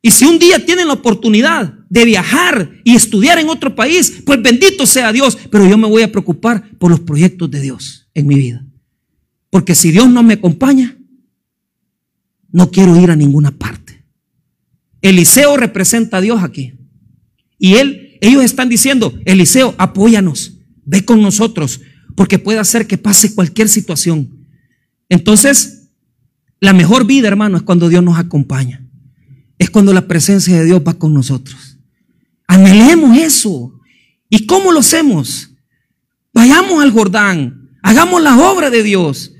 [0.01, 4.43] Y si un día tienen la oportunidad de viajar y estudiar en otro país, pues
[4.43, 8.27] bendito sea Dios, pero yo me voy a preocupar por los proyectos de Dios en
[8.27, 8.67] mi vida.
[9.49, 10.99] Porque si Dios no me acompaña,
[12.51, 14.05] no quiero ir a ninguna parte.
[15.03, 16.73] Eliseo representa a Dios aquí.
[17.61, 21.81] Y él, ellos están diciendo, Eliseo, apóyanos, ve con nosotros,
[22.17, 24.49] porque puede hacer que pase cualquier situación.
[25.09, 25.91] Entonces,
[26.59, 28.85] la mejor vida, hermano, es cuando Dios nos acompaña.
[29.59, 31.74] Es cuando la presencia de Dios va con nosotros.
[32.47, 33.81] Anhelemos eso.
[34.29, 35.51] ¿Y cómo lo hacemos?
[36.33, 39.33] Vayamos al Jordán, hagamos la obra de Dios.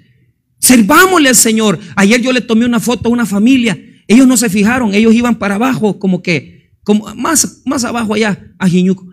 [0.61, 1.79] Servámosle al Señor.
[1.97, 3.79] Ayer yo le tomé una foto a una familia.
[4.07, 8.55] Ellos no se fijaron, ellos iban para abajo, como que, como más, más abajo allá,
[8.59, 9.07] a Jiñuco.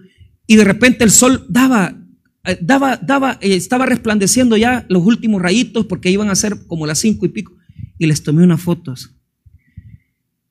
[0.45, 1.97] Y de repente el sol daba,
[2.45, 6.85] eh, daba, daba, eh, estaba resplandeciendo ya los últimos rayitos porque iban a ser como
[6.85, 7.57] las cinco y pico.
[7.97, 9.15] Y les tomé unas fotos.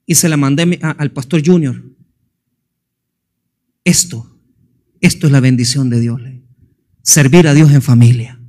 [0.07, 1.90] Y se la mandé al pastor Junior.
[3.85, 4.39] Esto,
[5.01, 6.21] esto es la bendición de Dios.
[7.03, 8.41] Servir a Dios en familia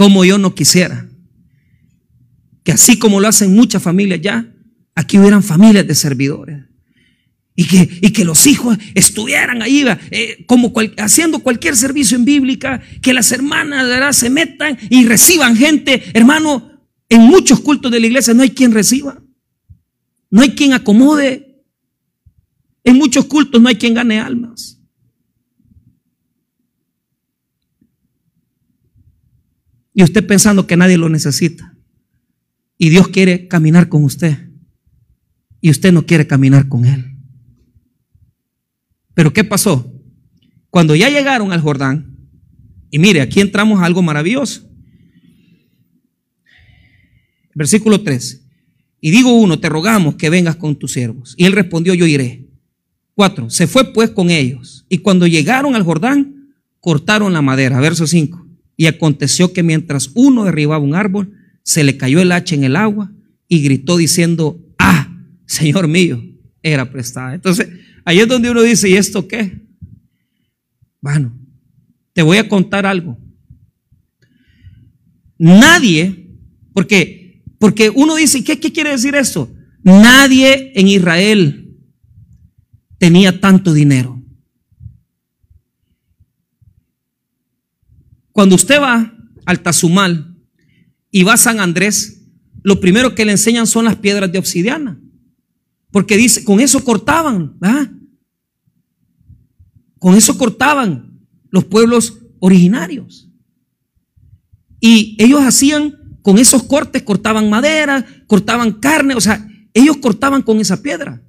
[0.00, 1.10] como yo no quisiera.
[2.64, 4.50] Que así como lo hacen muchas familias ya,
[4.94, 6.64] aquí hubieran familias de servidores.
[7.54, 12.80] Y que, y que los hijos estuvieran ahí eh, como haciendo cualquier servicio en bíblica,
[13.02, 16.02] que las hermanas se metan y reciban gente.
[16.14, 19.22] Hermano, en muchos cultos de la iglesia no hay quien reciba,
[20.30, 21.49] no hay quien acomode.
[22.84, 24.80] En muchos cultos no hay quien gane almas.
[29.92, 31.76] Y usted pensando que nadie lo necesita.
[32.78, 34.50] Y Dios quiere caminar con usted.
[35.60, 37.18] Y usted no quiere caminar con Él.
[39.14, 39.92] Pero ¿qué pasó?
[40.70, 42.16] Cuando ya llegaron al Jordán,
[42.90, 44.68] y mire, aquí entramos a algo maravilloso.
[47.54, 48.46] Versículo 3.
[49.00, 51.34] Y digo uno, te rogamos que vengas con tus siervos.
[51.36, 52.49] Y él respondió, yo iré.
[53.48, 54.86] Se fue pues con ellos.
[54.88, 57.80] Y cuando llegaron al Jordán, cortaron la madera.
[57.80, 58.46] Verso 5.
[58.76, 62.76] Y aconteció que mientras uno derribaba un árbol, se le cayó el hacha en el
[62.76, 63.12] agua
[63.46, 65.14] y gritó diciendo, ah,
[65.46, 66.22] Señor mío,
[66.62, 67.34] era prestada.
[67.34, 67.68] Entonces,
[68.04, 69.60] ahí es donde uno dice, ¿y esto qué?
[71.00, 71.38] Bueno,
[72.14, 73.18] te voy a contar algo.
[75.36, 76.36] Nadie,
[76.72, 79.52] porque, porque uno dice, ¿qué, ¿qué quiere decir esto?
[79.82, 81.59] Nadie en Israel
[83.00, 84.22] tenía tanto dinero.
[88.30, 90.36] Cuando usted va al Tazumal
[91.10, 92.26] y va a San Andrés,
[92.62, 95.00] lo primero que le enseñan son las piedras de obsidiana.
[95.90, 97.58] Porque dice, con eso cortaban.
[99.98, 103.30] Con eso cortaban los pueblos originarios.
[104.78, 110.60] Y ellos hacían, con esos cortes, cortaban madera, cortaban carne, o sea, ellos cortaban con
[110.60, 111.22] esa piedra.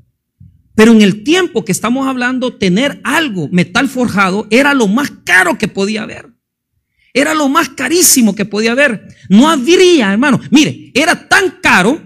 [0.81, 5.55] Pero en el tiempo que estamos hablando, tener algo, metal forjado, era lo más caro
[5.55, 6.33] que podía haber.
[7.13, 9.07] Era lo más carísimo que podía haber.
[9.29, 10.41] No habría, hermano.
[10.49, 12.01] Mire, era tan caro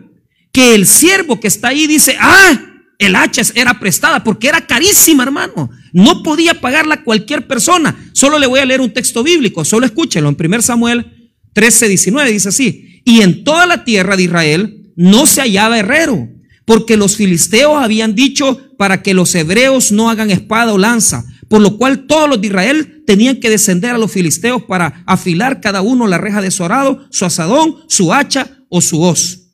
[0.51, 2.51] que el siervo que está ahí dice, ah,
[2.99, 5.69] el hacha era prestada porque era carísima, hermano.
[5.93, 7.95] No podía pagarla cualquier persona.
[8.11, 10.27] Solo le voy a leer un texto bíblico, solo escúchenlo.
[10.27, 15.27] En 1 Samuel 13, 19 dice así, y en toda la tierra de Israel no
[15.27, 16.27] se hallaba herrero,
[16.65, 21.62] porque los filisteos habían dicho para que los hebreos no hagan espada o lanza, por
[21.62, 25.82] lo cual todos los de Israel tenían que descender a los filisteos para afilar cada
[25.82, 29.54] uno la reja de su arado, su asadón, su hacha o su hoz.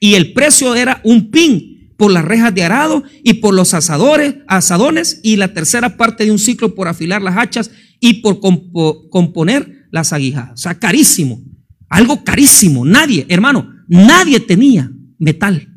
[0.00, 4.36] Y el precio era un pin por las rejas de arado y por los asadores,
[4.46, 9.86] asadones y la tercera parte de un ciclo por afilar las hachas y por componer
[9.90, 10.52] las aguijadas.
[10.52, 11.42] O sea, carísimo.
[11.88, 12.84] Algo carísimo.
[12.84, 15.73] Nadie, hermano, nadie tenía metal.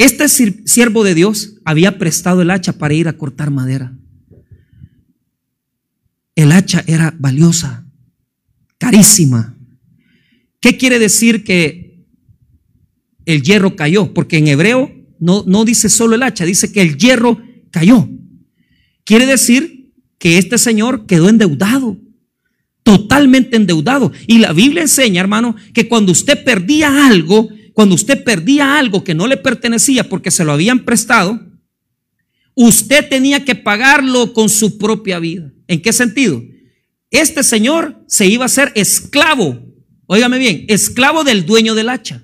[0.00, 3.94] Este siervo de Dios había prestado el hacha para ir a cortar madera.
[6.34, 7.86] El hacha era valiosa,
[8.78, 9.58] carísima.
[10.58, 12.06] ¿Qué quiere decir que
[13.26, 14.14] el hierro cayó?
[14.14, 17.38] Porque en hebreo no, no dice solo el hacha, dice que el hierro
[17.70, 18.08] cayó.
[19.04, 22.00] Quiere decir que este señor quedó endeudado,
[22.84, 24.12] totalmente endeudado.
[24.26, 29.14] Y la Biblia enseña, hermano, que cuando usted perdía algo, cuando usted perdía algo que
[29.14, 31.40] no le pertenecía porque se lo habían prestado,
[32.54, 35.50] usted tenía que pagarlo con su propia vida.
[35.66, 36.42] ¿En qué sentido?
[37.10, 39.58] Este señor se iba a ser esclavo,
[40.04, 42.22] óigame bien, esclavo del dueño del hacha,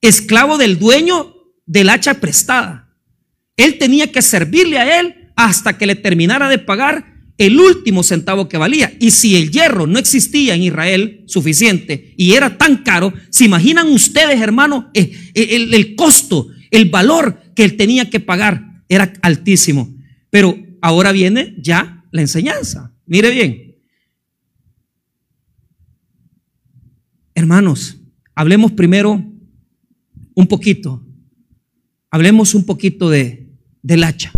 [0.00, 1.34] esclavo del dueño
[1.66, 2.96] del hacha prestada.
[3.54, 7.07] Él tenía que servirle a él hasta que le terminara de pagar
[7.38, 8.92] el último centavo que valía.
[9.00, 13.88] Y si el hierro no existía en Israel suficiente y era tan caro, ¿se imaginan
[13.88, 18.82] ustedes, hermanos, eh, eh, el, costo, el valor que él tenía que pagar?
[18.88, 19.96] Era altísimo.
[20.30, 22.92] Pero ahora viene ya la enseñanza.
[23.06, 23.76] Mire bien.
[27.34, 27.98] Hermanos,
[28.34, 29.24] hablemos primero
[30.34, 31.06] un poquito,
[32.10, 33.48] hablemos un poquito de,
[33.80, 34.32] del hacha,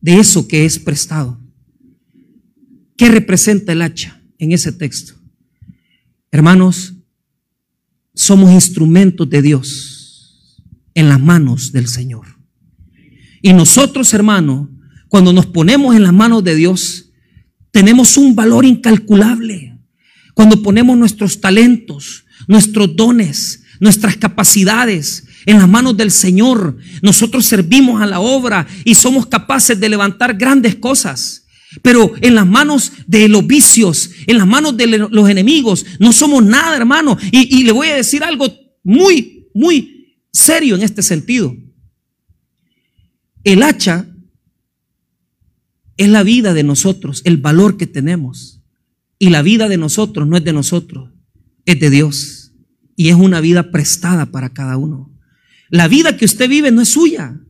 [0.00, 1.41] de eso que es prestado.
[2.96, 5.14] ¿Qué representa el hacha en ese texto?
[6.30, 6.94] Hermanos,
[8.14, 10.62] somos instrumentos de Dios
[10.94, 12.26] en las manos del Señor.
[13.40, 14.68] Y nosotros, hermanos,
[15.08, 17.10] cuando nos ponemos en las manos de Dios,
[17.70, 19.78] tenemos un valor incalculable.
[20.34, 28.00] Cuando ponemos nuestros talentos, nuestros dones, nuestras capacidades en las manos del Señor, nosotros servimos
[28.00, 31.41] a la obra y somos capaces de levantar grandes cosas.
[31.80, 36.44] Pero en las manos de los vicios, en las manos de los enemigos, no somos
[36.44, 37.16] nada, hermano.
[37.30, 41.56] Y, y le voy a decir algo muy, muy serio en este sentido.
[43.44, 44.08] El hacha
[45.96, 48.60] es la vida de nosotros, el valor que tenemos.
[49.18, 51.10] Y la vida de nosotros no es de nosotros,
[51.64, 52.52] es de Dios.
[52.96, 55.16] Y es una vida prestada para cada uno.
[55.70, 57.40] La vida que usted vive no es suya.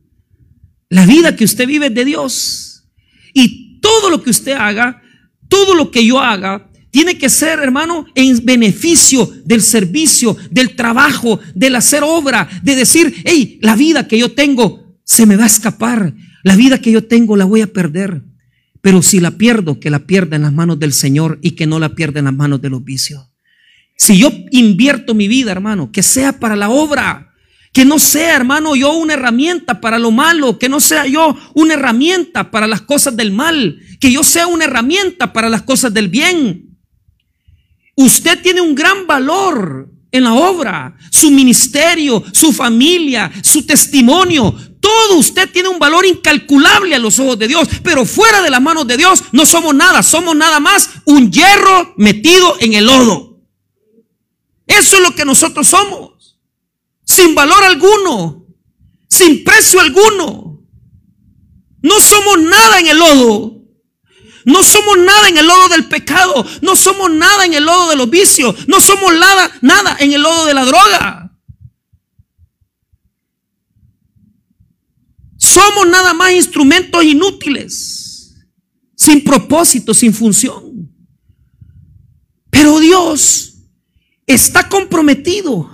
[0.89, 2.89] La vida que usted vive es de Dios.
[3.33, 5.01] Y todo lo que usted haga,
[5.49, 11.39] todo lo que yo haga, tiene que ser, hermano, en beneficio del servicio, del trabajo,
[11.53, 15.47] del hacer obra, de decir, hey, la vida que yo tengo se me va a
[15.47, 16.13] escapar.
[16.43, 18.21] La vida que yo tengo la voy a perder.
[18.79, 21.77] Pero si la pierdo, que la pierda en las manos del Señor y que no
[21.77, 23.27] la pierda en las manos de los vicios.
[23.97, 27.32] Si yo invierto mi vida, hermano, que sea para la obra,
[27.73, 31.73] que no sea, hermano, yo una herramienta para lo malo, que no sea yo una
[31.73, 36.07] herramienta para las cosas del mal, que yo sea una herramienta para las cosas del
[36.07, 36.77] bien.
[37.95, 45.15] Usted tiene un gran valor en la obra, su ministerio, su familia, su testimonio, todo
[45.15, 48.85] usted tiene un valor incalculable a los ojos de Dios, pero fuera de las manos
[48.85, 53.39] de Dios no somos nada, somos nada más un hierro metido en el lodo.
[54.67, 56.11] Eso es lo que nosotros somos,
[57.13, 58.47] sin valor alguno,
[59.07, 60.59] sin precio alguno.
[61.81, 63.61] No somos nada en el lodo.
[64.45, 66.45] No somos nada en el lodo del pecado.
[66.61, 68.67] No somos nada en el lodo de los vicios.
[68.67, 71.37] No somos nada, nada en el lodo de la droga.
[75.37, 78.43] Somos nada más instrumentos inútiles,
[78.95, 80.89] sin propósito, sin función.
[82.49, 83.55] Pero Dios
[84.25, 85.72] está comprometido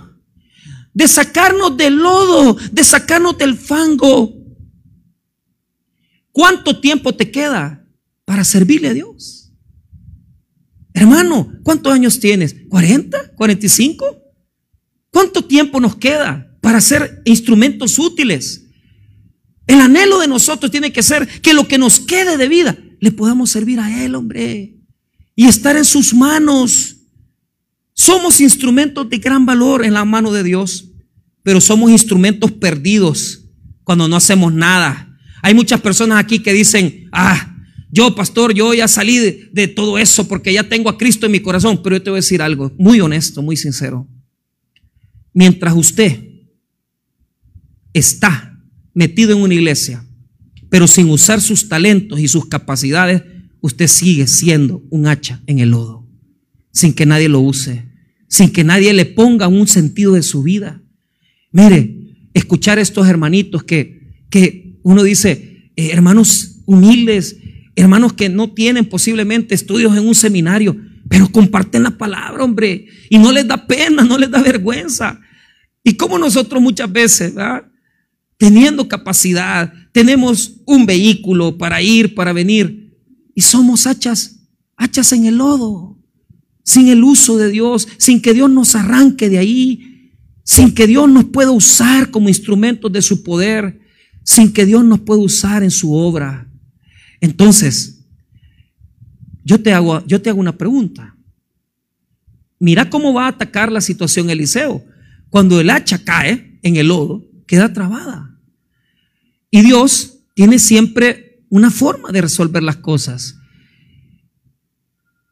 [0.92, 4.34] de sacarnos del lodo, de sacarnos del fango.
[6.32, 7.86] ¿Cuánto tiempo te queda
[8.24, 9.52] para servirle a Dios?
[10.94, 12.56] Hermano, ¿cuántos años tienes?
[12.68, 13.34] ¿40?
[13.36, 14.22] ¿45?
[15.10, 18.66] ¿Cuánto tiempo nos queda para ser instrumentos útiles?
[19.66, 23.12] El anhelo de nosotros tiene que ser que lo que nos quede de vida le
[23.12, 24.76] podamos servir a Él, hombre.
[25.34, 26.96] Y estar en sus manos.
[28.00, 30.88] Somos instrumentos de gran valor en la mano de Dios,
[31.42, 33.44] pero somos instrumentos perdidos
[33.84, 35.18] cuando no hacemos nada.
[35.42, 37.58] Hay muchas personas aquí que dicen, ah,
[37.90, 39.18] yo pastor, yo ya salí
[39.52, 42.16] de, todo eso porque ya tengo a Cristo en mi corazón, pero yo te voy
[42.16, 44.08] a decir algo muy honesto, muy sincero.
[45.34, 46.24] Mientras usted
[47.92, 48.58] está
[48.94, 50.02] metido en una iglesia,
[50.70, 53.24] pero sin usar sus talentos y sus capacidades,
[53.60, 56.08] usted sigue siendo un hacha en el lodo,
[56.72, 57.89] sin que nadie lo use,
[58.30, 60.80] sin que nadie le ponga un sentido de su vida.
[61.50, 67.36] Mire, escuchar a estos hermanitos que, que uno dice, eh, hermanos humildes,
[67.74, 70.76] hermanos que no tienen posiblemente estudios en un seminario,
[71.08, 75.20] pero comparten la palabra, hombre, y no les da pena, no les da vergüenza.
[75.82, 77.64] Y como nosotros muchas veces, ¿verdad?
[78.38, 82.96] teniendo capacidad, tenemos un vehículo para ir, para venir,
[83.34, 84.40] y somos hachas,
[84.76, 85.99] hachas en el lodo,
[86.70, 90.12] sin el uso de Dios, sin que Dios nos arranque de ahí,
[90.44, 93.80] sin que Dios nos pueda usar como instrumentos de su poder,
[94.22, 96.48] sin que Dios nos pueda usar en su obra.
[97.20, 98.06] Entonces,
[99.44, 101.16] yo te hago, yo te hago una pregunta.
[102.60, 104.84] Mira cómo va a atacar la situación Eliseo.
[105.28, 108.38] Cuando el hacha cae en el lodo, queda trabada.
[109.50, 113.39] Y Dios tiene siempre una forma de resolver las cosas.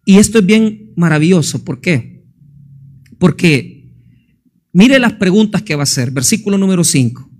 [0.08, 1.62] Y esto es bien maravilloso.
[1.66, 2.24] ¿Por qué?
[3.18, 3.92] Porque
[4.72, 6.12] mire las preguntas que va a hacer.
[6.12, 7.30] Versículo número 5.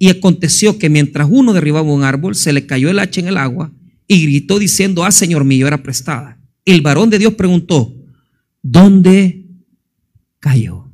[0.00, 3.36] Y aconteció que mientras uno derribaba un árbol, se le cayó el hacha en el
[3.36, 3.72] agua
[4.08, 6.42] y gritó diciendo, ah, Señor mío, era prestada.
[6.64, 7.94] El varón de Dios preguntó,
[8.62, 9.46] ¿dónde
[10.40, 10.90] cayó?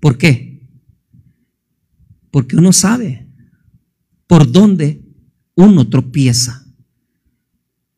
[0.00, 0.66] ¿Por qué?
[2.32, 3.28] Porque uno sabe
[4.26, 5.04] por dónde
[5.54, 6.61] uno tropieza.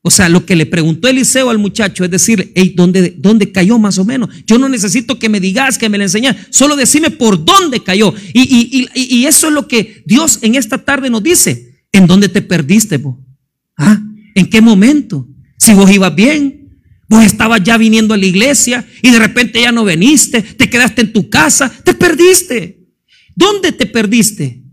[0.06, 3.96] O sea, lo que le preguntó Eliseo al muchacho es decir, ¿dónde, ¿dónde, cayó más
[3.96, 4.28] o menos?
[4.46, 8.12] Yo no necesito que me digas, que me le enseñes, solo decime por dónde cayó.
[8.34, 11.86] Y, y, eso es lo que Dios en esta tarde nos dice.
[11.90, 13.16] ¿En dónde te perdiste vos?
[13.78, 13.98] ¿Ah?
[14.34, 15.26] ¿En qué momento?
[15.56, 19.72] Si vos ibas bien, vos estabas ya viniendo a la iglesia y de repente ya
[19.72, 22.90] no veniste, te quedaste en tu casa, te perdiste.
[23.34, 24.64] ¿Dónde te perdiste?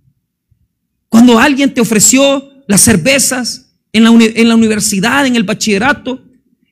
[1.08, 6.24] Cuando alguien te ofreció las cervezas, en la, universidad, en el bachillerato,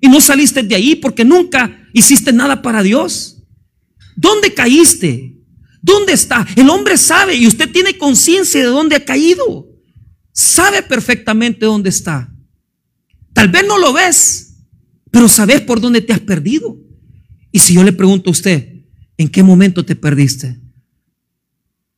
[0.02, 3.44] y no saliste de ahí porque nunca hiciste nada para Dios.
[4.16, 5.38] ¿Dónde caíste?
[5.82, 6.48] ¿Dónde está?
[6.56, 9.68] El hombre sabe y usted tiene conciencia de dónde ha caído.
[10.32, 12.34] Sabe perfectamente dónde está.
[13.34, 14.58] Tal vez no lo ves,
[15.12, 16.78] pero sabes por dónde te has perdido.
[17.52, 18.84] Y si yo le pregunto a usted,
[19.18, 20.60] ¿en qué momento te perdiste?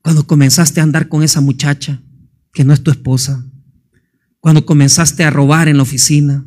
[0.01, 2.01] Cuando comenzaste a andar con esa muchacha
[2.53, 3.45] que no es tu esposa
[4.41, 6.45] cuando comenzaste a robar en la oficina,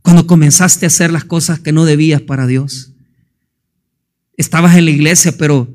[0.00, 2.94] cuando comenzaste a hacer las cosas que no debías para Dios.
[4.36, 5.74] Estabas en la iglesia, pero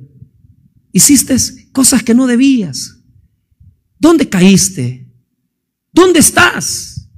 [0.93, 1.35] hiciste
[1.73, 2.97] cosas que no debías.
[3.99, 5.07] ¿Dónde caíste?
[5.91, 7.09] ¿Dónde estás?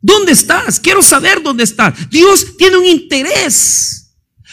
[0.00, 0.80] ¿Dónde estás?
[0.80, 2.08] Quiero saber dónde estás.
[2.10, 4.05] Dios tiene un interés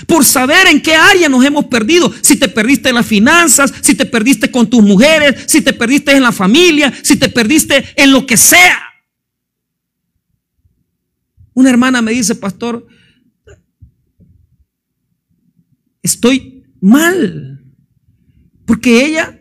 [0.07, 2.11] por saber en qué área nos hemos perdido.
[2.21, 6.11] Si te perdiste en las finanzas, si te perdiste con tus mujeres, si te perdiste
[6.11, 8.79] en la familia, si te perdiste en lo que sea.
[11.53, 12.87] Una hermana me dice, pastor,
[16.01, 17.63] estoy mal,
[18.65, 19.39] porque ella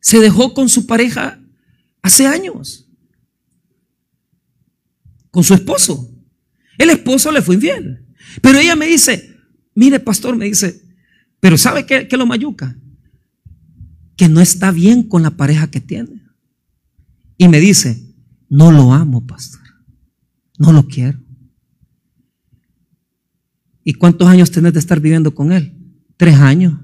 [0.00, 1.40] se dejó con su pareja
[2.00, 2.88] hace años,
[5.30, 6.10] con su esposo.
[6.78, 8.00] El esposo le fue infiel.
[8.40, 9.33] Pero ella me dice,
[9.74, 10.82] Mire, pastor, me dice,
[11.40, 12.76] pero ¿sabe qué, qué lo mayuca?
[14.16, 16.22] Que no está bien con la pareja que tiene.
[17.36, 18.14] Y me dice,
[18.48, 19.60] no lo amo, pastor.
[20.58, 21.20] No lo quiero.
[23.82, 25.76] ¿Y cuántos años tenés de estar viviendo con él?
[26.16, 26.80] Tres años.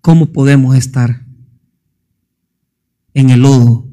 [0.00, 1.26] ¿Cómo podemos estar
[3.12, 3.89] en el lodo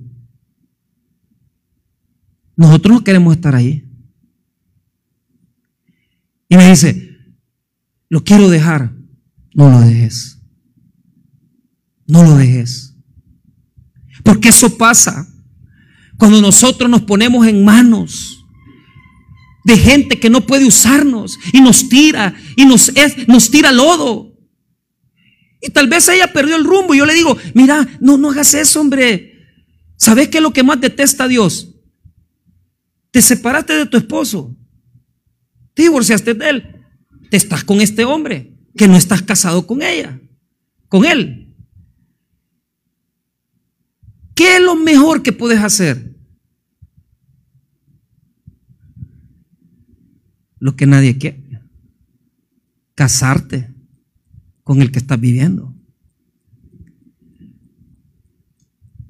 [2.58, 3.88] nosotros no queremos estar ahí.
[6.50, 7.18] Y me dice,
[8.10, 8.94] lo quiero dejar.
[9.54, 10.40] No lo dejes.
[12.08, 12.96] No lo dejes.
[14.24, 15.28] Porque eso pasa
[16.18, 18.44] cuando nosotros nos ponemos en manos
[19.64, 22.92] de gente que no puede usarnos y nos tira y nos,
[23.28, 24.34] nos tira lodo.
[25.62, 28.54] Y tal vez ella perdió el rumbo y yo le digo, mira, no, no hagas
[28.54, 29.34] eso, hombre.
[29.96, 31.67] ¿Sabes qué es lo que más detesta a Dios?
[33.18, 34.56] Te separaste de tu esposo.
[35.74, 36.86] Te divorciaste de él.
[37.32, 40.22] Te estás con este hombre que no estás casado con ella,
[40.88, 41.52] con él.
[44.36, 46.16] ¿Qué es lo mejor que puedes hacer?
[50.60, 51.60] Lo que nadie quiere.
[52.94, 53.74] Casarte
[54.64, 55.76] con el que estás viviendo.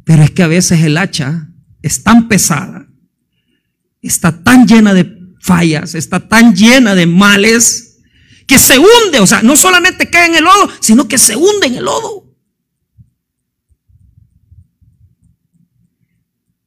[0.05, 1.51] Pero es que a veces el hacha
[1.82, 2.87] es tan pesada
[4.02, 8.00] está tan llena de fallas, está tan llena de males,
[8.45, 11.68] que se hunde, o sea, no solamente cae en el lodo, sino que se hunde
[11.68, 12.34] en el lodo.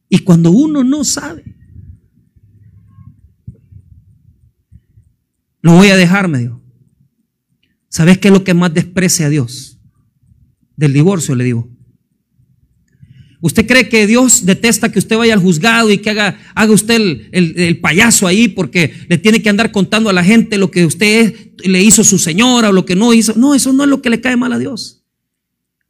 [0.09, 1.57] Y cuando uno no sabe,
[5.62, 6.61] lo voy a dejar, medio.
[7.89, 9.81] ¿Sabes qué es lo que más desprecia a Dios?
[10.76, 11.68] Del divorcio, le digo.
[13.43, 17.28] ¿Usted cree que Dios detesta que usted vaya al juzgado y que haga, haga usted
[17.32, 21.53] el, payaso ahí porque le tiene que andar contando a la gente lo que usted
[21.64, 23.34] le hizo a su señora o lo que no hizo?
[23.36, 25.05] No, eso no es lo que le cae mal a Dios.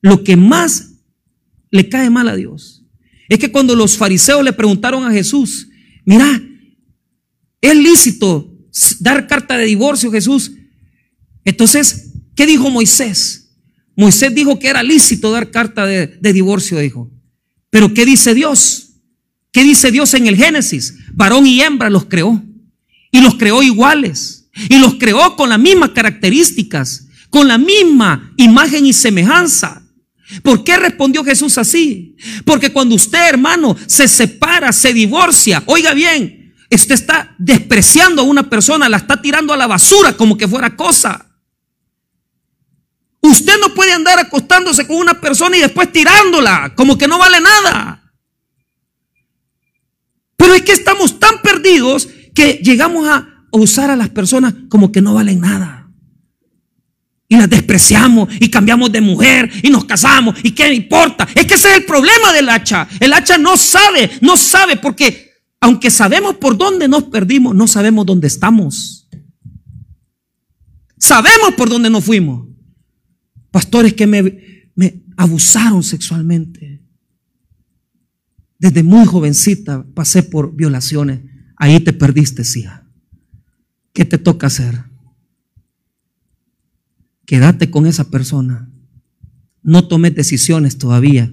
[0.00, 0.92] Lo que más
[1.72, 2.84] le cae mal a Dios
[3.28, 5.68] es que cuando los fariseos le preguntaron a Jesús,
[6.04, 6.40] mira,
[7.60, 8.56] es lícito
[9.00, 10.52] dar carta de divorcio, Jesús.
[11.44, 13.56] Entonces, ¿qué dijo Moisés?
[13.96, 17.10] Moisés dijo que era lícito dar carta de, de divorcio, dijo.
[17.70, 18.90] Pero ¿qué dice Dios?
[19.52, 20.94] ¿Qué dice Dios en el Génesis?
[21.12, 22.42] Varón y hembra los creó.
[23.10, 24.48] Y los creó iguales.
[24.68, 29.82] Y los creó con las mismas características, con la misma imagen y semejanza.
[30.42, 32.16] ¿Por qué respondió Jesús así?
[32.44, 36.40] Porque cuando usted, hermano, se separa, se divorcia, oiga bien,
[36.72, 40.76] Usted está despreciando a una persona, la está tirando a la basura como que fuera
[40.76, 41.29] cosa.
[43.30, 47.40] Usted no puede andar acostándose con una persona y después tirándola como que no vale
[47.40, 48.12] nada.
[50.36, 55.00] Pero es que estamos tan perdidos que llegamos a usar a las personas como que
[55.00, 55.80] no valen nada
[57.30, 61.28] y las despreciamos y cambiamos de mujer y nos casamos y qué importa.
[61.32, 62.88] Es que ese es el problema del hacha.
[62.98, 68.04] El hacha no sabe, no sabe porque aunque sabemos por dónde nos perdimos, no sabemos
[68.04, 69.08] dónde estamos.
[70.98, 72.49] Sabemos por dónde nos fuimos.
[73.50, 76.80] Pastores que me, abusaron sexualmente.
[78.58, 81.20] Desde muy jovencita pasé por violaciones.
[81.56, 82.86] Ahí te perdiste, hija.
[83.92, 84.84] ¿Qué te toca hacer?
[87.26, 88.70] Quédate con esa persona.
[89.62, 91.32] No tomes decisiones todavía.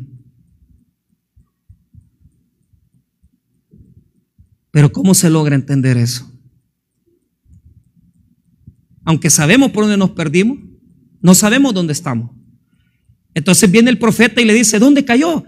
[4.71, 6.31] Pero ¿cómo se logra entender eso?
[9.05, 10.66] Aunque sabemos por dónde nos perdimos,
[11.21, 12.31] no sabemos dónde estamos.
[13.33, 15.43] Entonces viene el profeta y le dice, ¿dónde cayó?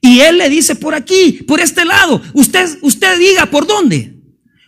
[0.00, 2.20] Y él le dice, por aquí, por este lado.
[2.34, 4.16] Usted, usted diga, ¿por dónde?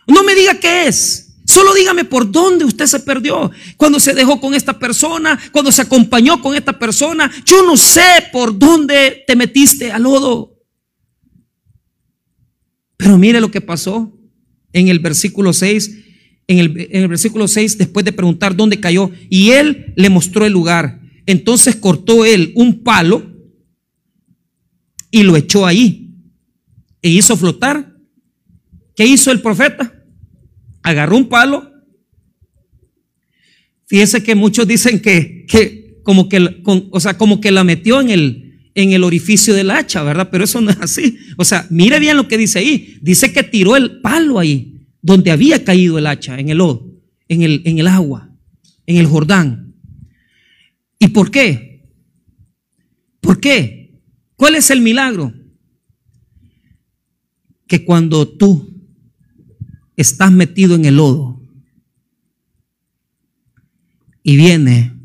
[0.07, 1.35] No me diga qué es.
[1.45, 3.51] Solo dígame por dónde usted se perdió.
[3.75, 7.31] Cuando se dejó con esta persona, cuando se acompañó con esta persona.
[7.45, 10.57] Yo no sé por dónde te metiste al lodo.
[12.97, 14.17] Pero mire lo que pasó
[14.71, 15.91] en el versículo 6.
[16.47, 21.01] En el, versículo 6, después de preguntar dónde cayó, y él le mostró el lugar.
[21.25, 23.31] Entonces cortó él un palo
[25.11, 26.09] y lo echó ahí.
[27.01, 27.95] E hizo flotar.
[28.95, 30.01] ¿Qué hizo el profeta?
[30.83, 31.69] agarró un palo.
[33.85, 38.09] Fíjese que muchos dicen que, que como que, o sea, como que la metió en
[38.09, 40.29] el, en el orificio del hacha, ¿verdad?
[40.31, 41.17] Pero eso no es así.
[41.37, 42.97] O sea, mire bien lo que dice ahí.
[43.01, 44.70] Dice que tiró el palo ahí,
[45.01, 46.91] donde había caído el hacha, en el lodo,
[47.27, 48.29] en el, en el agua,
[48.85, 49.75] en el Jordán.
[50.99, 51.89] ¿Y por qué?
[53.19, 53.99] ¿Por qué?
[54.35, 55.33] ¿Cuál es el milagro?
[57.67, 58.71] Que cuando tú
[59.95, 61.41] estás metido en el lodo
[64.23, 64.99] y viene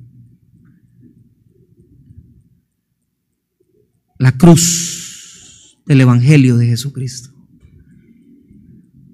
[4.19, 7.33] la cruz del Evangelio de Jesucristo.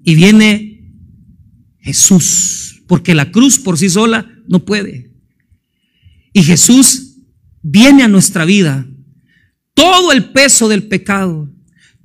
[0.03, 0.72] Y viene
[1.83, 5.11] Jesús, porque la cruz por sí sola no puede.
[6.31, 7.17] Y Jesús
[7.61, 8.87] viene a nuestra vida.
[9.73, 11.49] Todo el peso del pecado,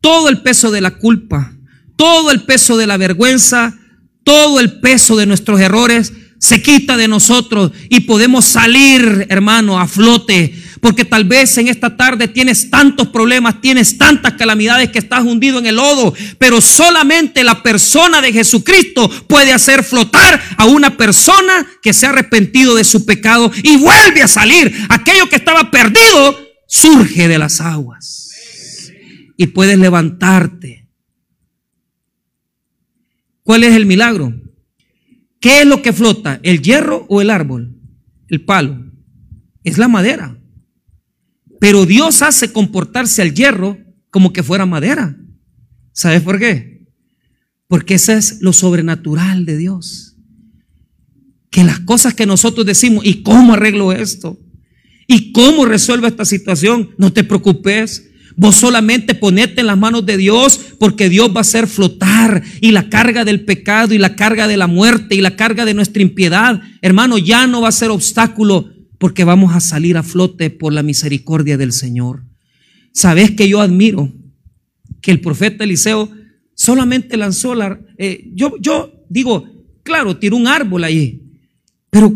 [0.01, 1.55] todo el peso de la culpa,
[1.97, 3.79] todo el peso de la vergüenza,
[4.24, 9.87] todo el peso de nuestros errores se quita de nosotros y podemos salir, hermano, a
[9.87, 10.55] flote.
[10.81, 15.59] Porque tal vez en esta tarde tienes tantos problemas, tienes tantas calamidades que estás hundido
[15.59, 21.66] en el lodo, pero solamente la persona de Jesucristo puede hacer flotar a una persona
[21.83, 24.72] que se ha arrepentido de su pecado y vuelve a salir.
[24.89, 28.31] Aquello que estaba perdido surge de las aguas
[29.37, 30.79] y puedes levantarte
[33.49, 34.39] ¿Cuál es el milagro?
[35.41, 36.39] ¿Qué es lo que flota?
[36.43, 37.81] ¿El hierro o el árbol?
[38.29, 38.93] El palo.
[39.64, 40.38] Es la madera.
[41.61, 43.79] Pero Dios hace comportarse al hierro
[44.11, 45.17] como que fuera madera.
[45.93, 46.87] ¿Sabes por qué?
[47.67, 50.17] Porque eso es lo sobrenatural de Dios.
[51.51, 54.39] Que las cosas que nosotros decimos, ¿y cómo arreglo esto?
[55.07, 56.91] ¿Y cómo resuelvo esta situación?
[56.99, 58.05] No te preocupes.
[58.37, 62.71] Vos solamente ponete en las manos de Dios porque Dios va a hacer flotar y
[62.71, 66.03] la carga del pecado y la carga de la muerte y la carga de nuestra
[66.03, 70.72] impiedad, hermano, ya no va a ser obstáculo porque vamos a salir a flote por
[70.72, 72.24] la misericordia del Señor.
[72.92, 74.12] Sabes que yo admiro
[75.01, 76.11] que el profeta Eliseo
[76.55, 77.80] solamente lanzó la...
[77.96, 79.49] Eh, yo, yo digo,
[79.84, 81.22] claro, tiró un árbol allí,
[81.90, 82.12] pero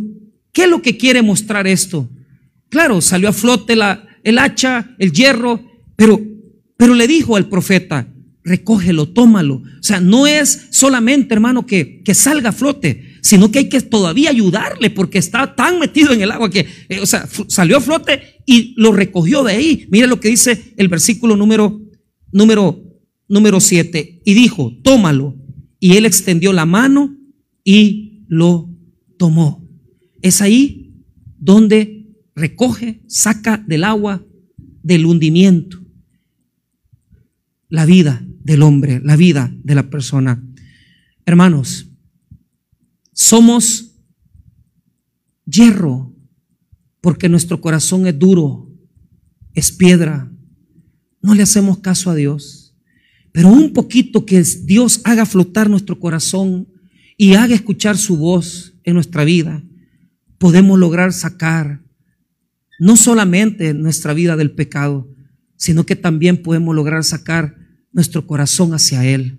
[0.52, 2.10] ¿qué es lo que quiere mostrar esto?
[2.68, 5.64] Claro, salió a flote la, el hacha, el hierro,
[5.94, 6.20] pero,
[6.76, 8.08] pero le dijo al profeta,
[8.42, 9.56] recógelo, tómalo.
[9.56, 13.80] O sea, no es solamente, hermano, que, que salga a flote, sino que hay que
[13.80, 17.80] todavía ayudarle porque está tan metido en el agua que, eh, o sea, salió a
[17.80, 19.86] flote y lo recogió de ahí.
[19.90, 21.80] Mira lo que dice el versículo número,
[22.30, 22.82] número,
[23.28, 24.22] número 7.
[24.24, 25.36] Y dijo, tómalo.
[25.80, 27.16] Y él extendió la mano
[27.64, 28.68] y lo
[29.18, 29.66] tomó.
[30.20, 30.92] Es ahí
[31.38, 34.24] donde recoge, saca del agua
[34.82, 35.82] del hundimiento
[37.72, 40.44] la vida del hombre, la vida de la persona.
[41.24, 41.90] Hermanos,
[43.22, 43.94] somos
[45.46, 46.12] hierro
[47.00, 48.68] porque nuestro corazón es duro,
[49.54, 50.30] es piedra.
[51.20, 52.74] No le hacemos caso a Dios.
[53.30, 56.68] Pero un poquito que Dios haga flotar nuestro corazón
[57.16, 59.62] y haga escuchar su voz en nuestra vida,
[60.38, 61.80] podemos lograr sacar
[62.80, 65.08] no solamente nuestra vida del pecado,
[65.56, 67.56] sino que también podemos lograr sacar
[67.92, 69.38] nuestro corazón hacia Él.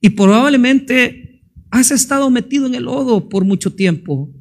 [0.00, 1.23] Y probablemente
[1.80, 4.32] has estado metido en el lodo por mucho tiempo,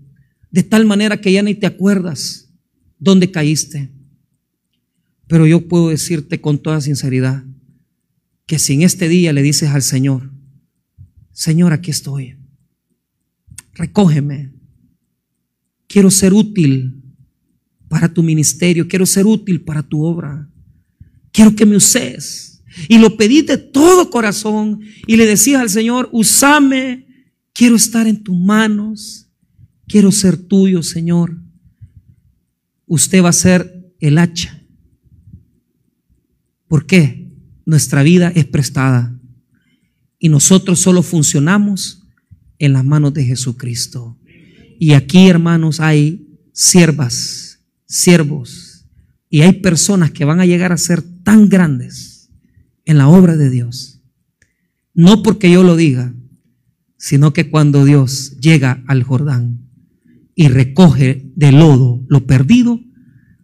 [0.51, 2.53] de tal manera que ya ni te acuerdas
[2.99, 3.91] dónde caíste.
[5.25, 7.43] Pero yo puedo decirte con toda sinceridad
[8.45, 10.31] que si en este día le dices al Señor,
[11.31, 12.37] Señor, aquí estoy,
[13.73, 14.53] recógeme,
[15.87, 17.01] quiero ser útil
[17.87, 20.47] para tu ministerio, quiero ser útil para tu obra,
[21.31, 22.63] quiero que me uses.
[22.87, 27.02] Y lo pedí de todo corazón y le decías al Señor, usame,
[27.53, 29.29] quiero estar en tus manos,
[29.87, 31.39] quiero ser tuyo, Señor.
[32.85, 34.63] Usted va a ser el hacha
[36.73, 37.31] ¿Por qué?
[37.67, 39.15] Nuestra vida es prestada
[40.17, 42.07] y nosotros solo funcionamos
[42.57, 44.17] en las manos de Jesucristo.
[44.79, 48.87] Y aquí, hermanos, hay siervas, siervos,
[49.29, 52.31] y hay personas que van a llegar a ser tan grandes
[52.85, 54.01] en la obra de Dios.
[54.95, 56.15] No porque yo lo diga,
[57.03, 59.67] sino que cuando Dios llega al Jordán
[60.35, 62.79] y recoge de lodo lo perdido,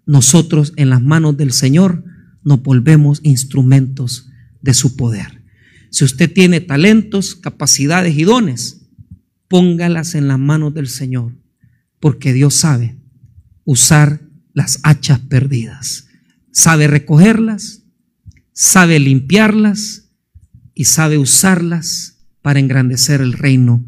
[0.06, 2.06] nosotros en las manos del Señor
[2.42, 4.30] nos volvemos instrumentos
[4.62, 5.44] de su poder.
[5.92, 8.88] Si usted tiene talentos, capacidades y dones,
[9.50, 11.36] póngalas en las manos del Señor,
[12.00, 12.98] porque Dios sabe
[13.66, 14.22] usar
[14.54, 16.08] las hachas perdidas.
[16.54, 17.84] Sabe recogerlas,
[18.54, 20.14] sabe limpiarlas
[20.74, 23.86] y sabe usarlas para engrandecer el reino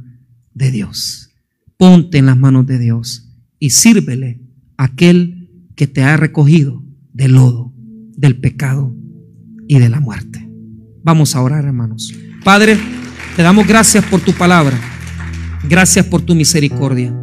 [0.54, 1.32] de Dios.
[1.78, 3.30] Ponte en las manos de Dios
[3.60, 4.41] y sírvele
[4.78, 6.84] a aquel que te ha recogido
[7.14, 7.72] del lodo
[8.22, 8.95] del pecado
[9.68, 10.47] y de la muerte.
[11.04, 12.14] Vamos a orar, hermanos.
[12.43, 12.78] Padre,
[13.36, 14.80] te damos gracias por tu palabra.
[15.68, 17.20] Gracias por tu misericordia.